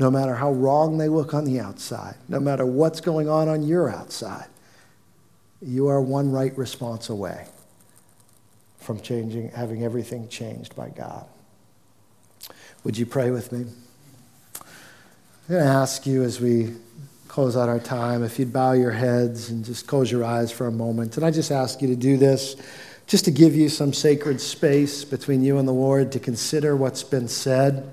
No 0.03 0.11
matter 0.11 0.35
how 0.35 0.51
wrong 0.51 0.99
they 0.99 1.09
look 1.09 1.33
on 1.33 1.45
the 1.45 1.61
outside, 1.61 2.17
no 2.29 2.41
matter 2.41 2.67
what's 2.67 3.01
going 3.01 3.29
on 3.29 3.49
on 3.49 3.63
your 3.63 3.89
outside, 3.89 4.49
you 5.65 5.87
are 5.87 6.01
one 6.01 6.33
right 6.33 6.59
response 6.59 7.09
away 7.09 7.47
from 8.81 9.01
changing, 9.01 9.51
having 9.51 9.85
everything 9.85 10.27
changed 10.27 10.75
by 10.75 10.89
God. 10.89 11.25
Would 12.83 12.99
you 12.99 13.07
pray 13.07 13.31
with 13.31 13.53
me? 13.53 13.61
I'm 14.57 14.63
going 15.49 15.63
to 15.63 15.71
ask 15.71 16.05
you 16.05 16.25
as 16.25 16.41
we 16.41 16.75
close 17.29 17.57
out 17.57 17.69
our 17.69 17.79
time 17.79 18.25
if 18.25 18.41
you'd 18.41 18.53
bow 18.53 18.73
your 18.73 18.91
heads 18.91 19.51
and 19.51 19.65
just 19.65 19.87
close 19.87 20.11
your 20.11 20.25
eyes 20.25 20.51
for 20.51 20.67
a 20.67 20.73
moment. 20.73 21.17
And 21.17 21.25
I 21.25 21.31
just 21.31 21.53
ask 21.53 21.81
you 21.81 21.87
to 21.87 21.97
do 21.97 22.17
this 22.17 22.57
just 23.07 23.25
to 23.27 23.31
give 23.31 23.55
you 23.55 23.69
some 23.69 23.93
sacred 23.93 24.41
space 24.41 25.05
between 25.05 25.45
you 25.45 25.59
and 25.59 25.69
the 25.69 25.73
Lord 25.73 26.11
to 26.11 26.19
consider 26.19 26.75
what's 26.75 27.05
been 27.05 27.29
said 27.29 27.89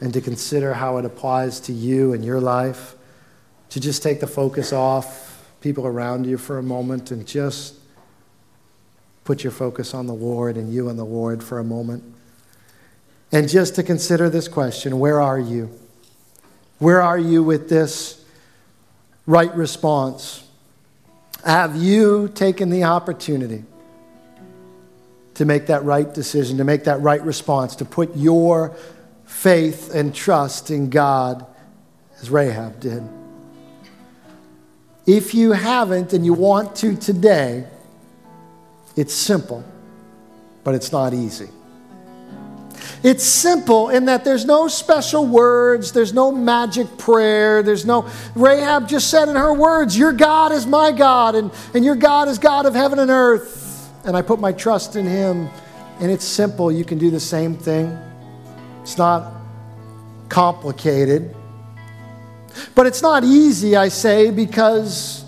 and 0.00 0.12
to 0.12 0.20
consider 0.20 0.74
how 0.74 0.98
it 0.98 1.04
applies 1.04 1.60
to 1.60 1.72
you 1.72 2.12
and 2.12 2.24
your 2.24 2.40
life. 2.40 2.94
To 3.70 3.80
just 3.80 4.02
take 4.02 4.20
the 4.20 4.26
focus 4.26 4.72
off 4.72 5.48
people 5.60 5.86
around 5.86 6.26
you 6.26 6.38
for 6.38 6.58
a 6.58 6.62
moment 6.62 7.10
and 7.10 7.26
just 7.26 7.74
put 9.24 9.42
your 9.42 9.50
focus 9.50 9.94
on 9.94 10.06
the 10.06 10.14
Lord 10.14 10.56
and 10.56 10.72
you 10.72 10.88
and 10.88 10.98
the 10.98 11.04
Lord 11.04 11.42
for 11.42 11.58
a 11.58 11.64
moment. 11.64 12.04
And 13.32 13.48
just 13.48 13.74
to 13.76 13.82
consider 13.82 14.30
this 14.30 14.46
question 14.46 14.98
where 14.98 15.20
are 15.20 15.38
you? 15.38 15.70
Where 16.78 17.00
are 17.02 17.18
you 17.18 17.42
with 17.42 17.68
this 17.68 18.22
right 19.26 19.52
response? 19.54 20.46
Have 21.44 21.76
you 21.76 22.28
taken 22.28 22.70
the 22.70 22.84
opportunity 22.84 23.64
to 25.34 25.44
make 25.44 25.66
that 25.66 25.84
right 25.84 26.12
decision, 26.12 26.58
to 26.58 26.64
make 26.64 26.84
that 26.84 27.00
right 27.00 27.22
response, 27.22 27.76
to 27.76 27.84
put 27.84 28.16
your 28.16 28.76
faith 29.24 29.94
and 29.94 30.14
trust 30.14 30.70
in 30.70 30.90
God 30.90 31.46
as 32.20 32.30
Rahab 32.30 32.80
did? 32.80 33.02
If 35.06 35.34
you 35.34 35.52
haven't 35.52 36.12
and 36.12 36.24
you 36.24 36.32
want 36.32 36.76
to 36.76 36.96
today, 36.96 37.66
it's 38.96 39.12
simple, 39.12 39.64
but 40.62 40.74
it's 40.74 40.92
not 40.92 41.12
easy. 41.12 41.48
It's 43.02 43.24
simple 43.24 43.90
in 43.90 44.06
that 44.06 44.24
there's 44.24 44.46
no 44.46 44.66
special 44.66 45.26
words, 45.26 45.92
there's 45.92 46.14
no 46.14 46.32
magic 46.32 46.96
prayer, 46.96 47.62
there's 47.62 47.84
no. 47.84 48.08
Rahab 48.34 48.88
just 48.88 49.10
said 49.10 49.28
in 49.28 49.36
her 49.36 49.52
words, 49.52 49.96
Your 49.96 50.12
God 50.12 50.52
is 50.52 50.66
my 50.66 50.90
God, 50.90 51.34
and, 51.34 51.50
and 51.74 51.84
your 51.84 51.96
God 51.96 52.28
is 52.28 52.38
God 52.38 52.64
of 52.64 52.74
heaven 52.74 52.98
and 52.98 53.10
earth, 53.10 53.92
and 54.06 54.16
I 54.16 54.22
put 54.22 54.40
my 54.40 54.52
trust 54.52 54.96
in 54.96 55.06
Him. 55.06 55.50
And 56.00 56.10
it's 56.10 56.24
simple. 56.24 56.72
You 56.72 56.84
can 56.84 56.98
do 56.98 57.10
the 57.10 57.20
same 57.20 57.54
thing. 57.56 57.96
It's 58.84 58.98
not 58.98 59.32
complicated. 60.28 61.34
But 62.74 62.86
it's 62.86 63.00
not 63.00 63.24
easy, 63.24 63.76
I 63.76 63.88
say, 63.88 64.30
because 64.30 65.24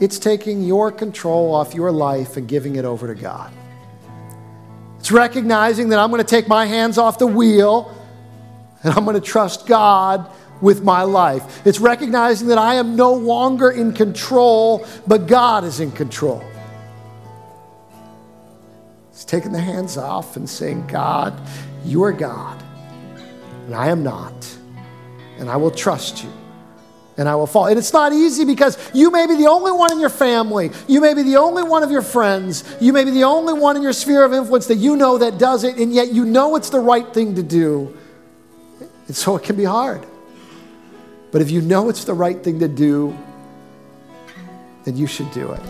it's 0.00 0.18
taking 0.18 0.62
your 0.62 0.90
control 0.90 1.54
off 1.54 1.74
your 1.74 1.92
life 1.92 2.38
and 2.38 2.48
giving 2.48 2.76
it 2.76 2.86
over 2.86 3.12
to 3.12 3.20
God. 3.20 3.52
It's 4.98 5.12
recognizing 5.12 5.90
that 5.90 5.98
I'm 5.98 6.10
going 6.10 6.22
to 6.22 6.26
take 6.26 6.48
my 6.48 6.64
hands 6.64 6.96
off 6.96 7.18
the 7.18 7.26
wheel 7.26 7.94
and 8.82 8.94
I'm 8.94 9.04
going 9.04 9.20
to 9.20 9.26
trust 9.26 9.66
God 9.66 10.30
with 10.62 10.82
my 10.82 11.02
life. 11.02 11.66
It's 11.66 11.78
recognizing 11.78 12.48
that 12.48 12.56
I 12.56 12.76
am 12.76 12.96
no 12.96 13.12
longer 13.12 13.70
in 13.70 13.92
control, 13.92 14.86
but 15.06 15.26
God 15.26 15.64
is 15.64 15.80
in 15.80 15.92
control. 15.92 16.42
It's 19.10 19.26
taking 19.26 19.52
the 19.52 19.60
hands 19.60 19.98
off 19.98 20.36
and 20.36 20.48
saying, 20.48 20.86
God, 20.86 21.38
you 21.86 22.02
are 22.04 22.12
God, 22.12 22.62
and 23.66 23.74
I 23.74 23.88
am 23.88 24.02
not, 24.02 24.34
and 25.38 25.48
I 25.48 25.56
will 25.56 25.70
trust 25.70 26.22
you 26.22 26.30
and 27.18 27.28
I 27.28 27.34
will 27.34 27.46
fall. 27.46 27.66
And 27.66 27.78
it's 27.78 27.92
not 27.92 28.12
easy 28.12 28.44
because 28.44 28.78
you 28.92 29.10
may 29.10 29.26
be 29.26 29.36
the 29.36 29.46
only 29.46 29.72
one 29.72 29.92
in 29.92 30.00
your 30.00 30.10
family. 30.10 30.70
You 30.86 31.00
may 31.00 31.14
be 31.14 31.22
the 31.22 31.36
only 31.36 31.62
one 31.62 31.82
of 31.82 31.90
your 31.90 32.02
friends. 32.02 32.64
You 32.80 32.92
may 32.92 33.04
be 33.04 33.10
the 33.10 33.24
only 33.24 33.54
one 33.54 33.76
in 33.76 33.82
your 33.82 33.92
sphere 33.92 34.24
of 34.24 34.32
influence 34.32 34.66
that 34.66 34.76
you 34.76 34.96
know 34.96 35.18
that 35.18 35.38
does 35.38 35.64
it, 35.64 35.76
and 35.76 35.92
yet 35.92 36.12
you 36.12 36.24
know 36.24 36.56
it's 36.56 36.70
the 36.70 36.80
right 36.80 37.12
thing 37.12 37.34
to 37.36 37.42
do. 37.42 37.96
And 39.06 39.16
so 39.16 39.36
it 39.36 39.44
can 39.44 39.56
be 39.56 39.64
hard. 39.64 40.04
But 41.32 41.42
if 41.42 41.50
you 41.50 41.60
know 41.60 41.88
it's 41.88 42.04
the 42.04 42.14
right 42.14 42.42
thing 42.42 42.60
to 42.60 42.68
do, 42.68 43.16
then 44.84 44.96
you 44.96 45.06
should 45.06 45.30
do 45.32 45.52
it. 45.52 45.62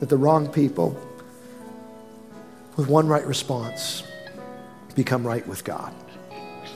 That 0.00 0.08
the 0.08 0.16
wrong 0.16 0.48
people, 0.48 0.96
with 2.76 2.88
one 2.88 3.06
right 3.06 3.26
response, 3.26 4.02
become 4.94 5.26
right 5.26 5.46
with 5.46 5.64
God. 5.64 5.94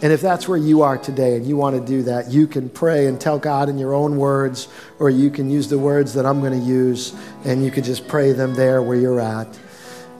And 0.00 0.12
if 0.12 0.20
that's 0.20 0.46
where 0.46 0.58
you 0.58 0.82
are 0.82 0.96
today 0.96 1.34
and 1.34 1.44
you 1.44 1.56
want 1.56 1.74
to 1.74 1.84
do 1.84 2.04
that, 2.04 2.30
you 2.30 2.46
can 2.46 2.68
pray 2.68 3.06
and 3.06 3.20
tell 3.20 3.38
God 3.38 3.68
in 3.68 3.78
your 3.78 3.94
own 3.94 4.16
words, 4.16 4.68
or 5.00 5.10
you 5.10 5.28
can 5.28 5.50
use 5.50 5.68
the 5.68 5.78
words 5.78 6.14
that 6.14 6.24
I'm 6.24 6.40
going 6.40 6.58
to 6.58 6.64
use, 6.64 7.14
and 7.44 7.64
you 7.64 7.72
can 7.72 7.82
just 7.82 8.06
pray 8.06 8.32
them 8.32 8.54
there 8.54 8.80
where 8.80 8.96
you're 8.96 9.20
at. 9.20 9.48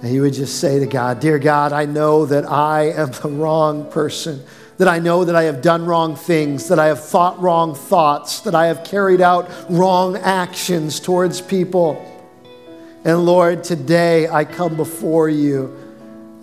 And 0.03 0.13
you 0.13 0.23
would 0.23 0.33
just 0.33 0.61
say 0.61 0.81
to 0.81 0.87
God, 0.87 1.21
Dear 1.21 1.39
God, 1.39 1.73
I 1.73 1.85
know 1.85 2.27
that 2.27 2.45
I 2.45 2.91
am 2.91 3.13
the 3.13 3.29
wrong 3.29 3.89
person, 3.91 4.43
that 4.79 4.89
I 4.89 4.99
know 4.99 5.25
that 5.25 5.37
I 5.37 5.45
have 5.45 5.63
done 5.63 5.87
wrong 5.87 6.17
things, 6.17 6.69
that 6.69 6.81
I 6.81 6.87
have 6.87 7.05
thought 7.05 7.41
wrong 7.41 7.77
thoughts, 7.77 8.41
that 8.41 8.57
I 8.57 8.67
have 8.67 8.83
carried 8.83 9.21
out 9.21 9.49
wrong 9.69 10.17
actions 10.17 10.99
towards 10.99 11.41
people. 11.41 12.05
And 13.05 13.25
Lord, 13.25 13.63
today 13.63 14.29
I 14.29 14.45
come 14.45 14.77
before 14.77 15.29
you 15.29 15.77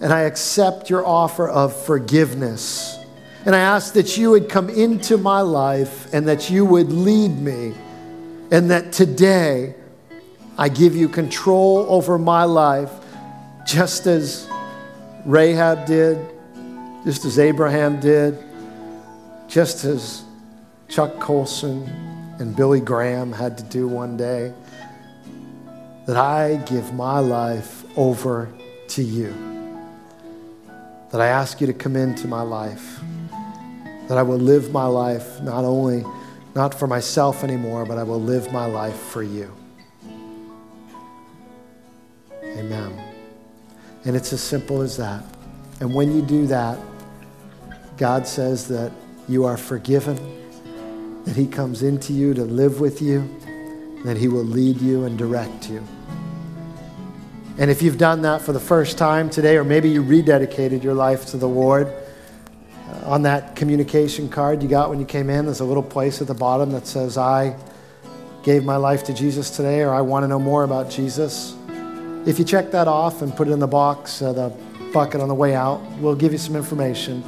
and 0.01 0.11
I 0.13 0.21
accept 0.21 0.89
your 0.89 1.05
offer 1.05 1.47
of 1.47 1.75
forgiveness. 1.85 2.97
And 3.45 3.55
I 3.55 3.59
ask 3.59 3.93
that 3.93 4.17
you 4.17 4.31
would 4.31 4.49
come 4.49 4.69
into 4.69 5.17
my 5.17 5.41
life 5.41 6.13
and 6.13 6.27
that 6.27 6.49
you 6.49 6.65
would 6.65 6.91
lead 6.91 7.37
me, 7.39 7.73
and 8.51 8.71
that 8.71 8.91
today 8.91 9.75
I 10.57 10.69
give 10.69 10.95
you 10.95 11.07
control 11.07 11.85
over 11.89 12.17
my 12.17 12.43
life 12.45 12.91
just 13.65 14.07
as 14.07 14.49
Rahab 15.25 15.85
did, 15.85 16.17
just 17.03 17.25
as 17.25 17.37
Abraham 17.37 17.99
did, 17.99 18.37
just 19.47 19.85
as 19.85 20.23
Chuck 20.87 21.19
Colson 21.19 21.83
and 22.39 22.55
Billy 22.55 22.79
Graham 22.79 23.31
had 23.31 23.57
to 23.59 23.63
do 23.65 23.87
one 23.87 24.17
day, 24.17 24.53
that 26.05 26.17
I 26.17 26.57
give 26.65 26.93
my 26.93 27.19
life 27.19 27.83
over 27.97 28.51
to 28.89 29.03
you. 29.03 29.33
That 31.11 31.21
I 31.21 31.27
ask 31.27 31.61
you 31.61 31.67
to 31.67 31.73
come 31.73 31.95
into 31.95 32.27
my 32.27 32.41
life. 32.41 32.99
That 34.07 34.17
I 34.17 34.21
will 34.21 34.37
live 34.37 34.71
my 34.71 34.85
life 34.85 35.41
not 35.41 35.63
only 35.63 36.03
not 36.53 36.73
for 36.73 36.87
myself 36.87 37.43
anymore, 37.43 37.85
but 37.85 37.97
I 37.97 38.03
will 38.03 38.21
live 38.21 38.51
my 38.51 38.65
life 38.65 38.95
for 38.95 39.23
you. 39.23 39.51
Amen. 42.41 42.97
And 44.05 44.15
it's 44.15 44.31
as 44.31 44.41
simple 44.41 44.81
as 44.81 44.95
that. 44.97 45.23
And 45.81 45.93
when 45.93 46.15
you 46.15 46.21
do 46.21 46.47
that, 46.47 46.79
God 47.97 48.25
says 48.27 48.67
that 48.69 48.91
you 49.27 49.43
are 49.45 49.57
forgiven, 49.57 50.17
that 51.25 51.35
He 51.35 51.47
comes 51.47 51.83
into 51.83 52.13
you 52.13 52.33
to 52.33 52.43
live 52.43 52.79
with 52.79 53.01
you, 53.01 53.29
that 54.07 54.17
He 54.17 54.27
will 54.27 54.43
lead 54.43 54.79
you 54.81 55.05
and 55.05 55.17
direct 55.17 55.69
you. 55.69 55.85
And 57.57 57.71
if 57.71 57.81
you've 57.81 57.97
done 57.97 58.23
that 58.23 58.41
for 58.41 58.51
the 58.51 58.59
first 58.59 58.97
time 58.97 59.29
today, 59.29 59.55
or 59.55 59.63
maybe 59.63 59.89
you 59.89 60.03
rededicated 60.03 60.83
your 60.83 60.93
life 60.93 61.27
to 61.27 61.37
the 61.37 61.47
Lord, 61.47 61.87
uh, 61.87 63.11
on 63.11 63.21
that 63.21 63.55
communication 63.55 64.27
card 64.27 64.61
you 64.61 64.67
got 64.67 64.89
when 64.89 64.99
you 64.99 65.05
came 65.05 65.29
in, 65.29 65.45
there's 65.45 65.61
a 65.61 65.65
little 65.65 65.83
place 65.83 66.21
at 66.21 66.27
the 66.27 66.33
bottom 66.33 66.71
that 66.71 66.85
says, 66.85 67.17
I 67.17 67.55
gave 68.43 68.65
my 68.65 68.75
life 68.75 69.05
to 69.05 69.13
Jesus 69.13 69.55
today, 69.55 69.81
or 69.81 69.93
I 69.93 70.01
want 70.01 70.23
to 70.23 70.27
know 70.27 70.37
more 70.37 70.65
about 70.65 70.89
Jesus. 70.89 71.55
If 72.25 72.37
you 72.39 72.45
check 72.45 72.71
that 72.71 72.87
off 72.89 73.21
and 73.21 73.33
put 73.35 73.47
it 73.47 73.51
in 73.51 73.59
the 73.59 73.67
box, 73.67 74.21
uh, 74.21 74.33
the 74.33 74.49
bucket 74.91 75.21
on 75.21 75.29
the 75.29 75.35
way 75.35 75.55
out, 75.55 75.79
we'll 75.99 76.15
give 76.15 76.31
you 76.31 76.37
some 76.37 76.55
information 76.55 77.23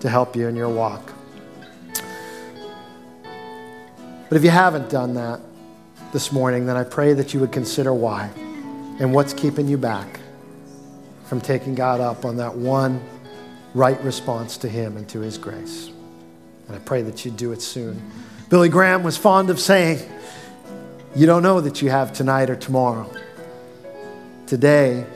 to 0.00 0.08
help 0.08 0.34
you 0.34 0.48
in 0.48 0.56
your 0.56 0.70
walk. 0.70 1.12
But 4.28 4.36
if 4.36 4.44
you 4.44 4.50
haven't 4.50 4.88
done 4.88 5.14
that 5.14 5.40
this 6.12 6.32
morning, 6.32 6.66
then 6.66 6.76
I 6.76 6.84
pray 6.84 7.12
that 7.12 7.32
you 7.32 7.40
would 7.40 7.52
consider 7.52 7.94
why 7.94 8.30
and 8.98 9.14
what's 9.14 9.32
keeping 9.32 9.68
you 9.68 9.78
back 9.78 10.20
from 11.24 11.40
taking 11.40 11.74
God 11.74 12.00
up 12.00 12.24
on 12.24 12.36
that 12.38 12.56
one 12.56 13.00
right 13.74 14.00
response 14.02 14.56
to 14.58 14.68
Him 14.68 14.96
and 14.96 15.08
to 15.10 15.20
His 15.20 15.38
grace. 15.38 15.90
And 16.66 16.76
I 16.76 16.80
pray 16.80 17.02
that 17.02 17.24
you 17.24 17.30
do 17.30 17.52
it 17.52 17.62
soon. 17.62 18.02
Billy 18.48 18.68
Graham 18.68 19.02
was 19.02 19.16
fond 19.16 19.50
of 19.50 19.60
saying, 19.60 20.00
You 21.14 21.26
don't 21.26 21.42
know 21.42 21.60
that 21.60 21.80
you 21.82 21.90
have 21.90 22.12
tonight 22.12 22.50
or 22.50 22.56
tomorrow. 22.56 23.10
Today 24.46 25.06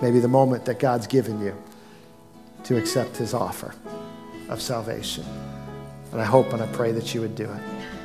may 0.00 0.10
be 0.10 0.18
the 0.18 0.28
moment 0.28 0.64
that 0.64 0.80
God's 0.80 1.06
given 1.06 1.40
you 1.40 1.56
to 2.64 2.76
accept 2.76 3.16
his 3.16 3.34
offer 3.34 3.74
of 4.48 4.60
salvation. 4.60 5.24
And 6.10 6.20
I 6.20 6.24
hope 6.24 6.52
and 6.52 6.60
I 6.60 6.66
pray 6.66 6.92
that 6.92 7.14
you 7.14 7.20
would 7.20 7.36
do 7.36 7.44
it. 7.44 7.81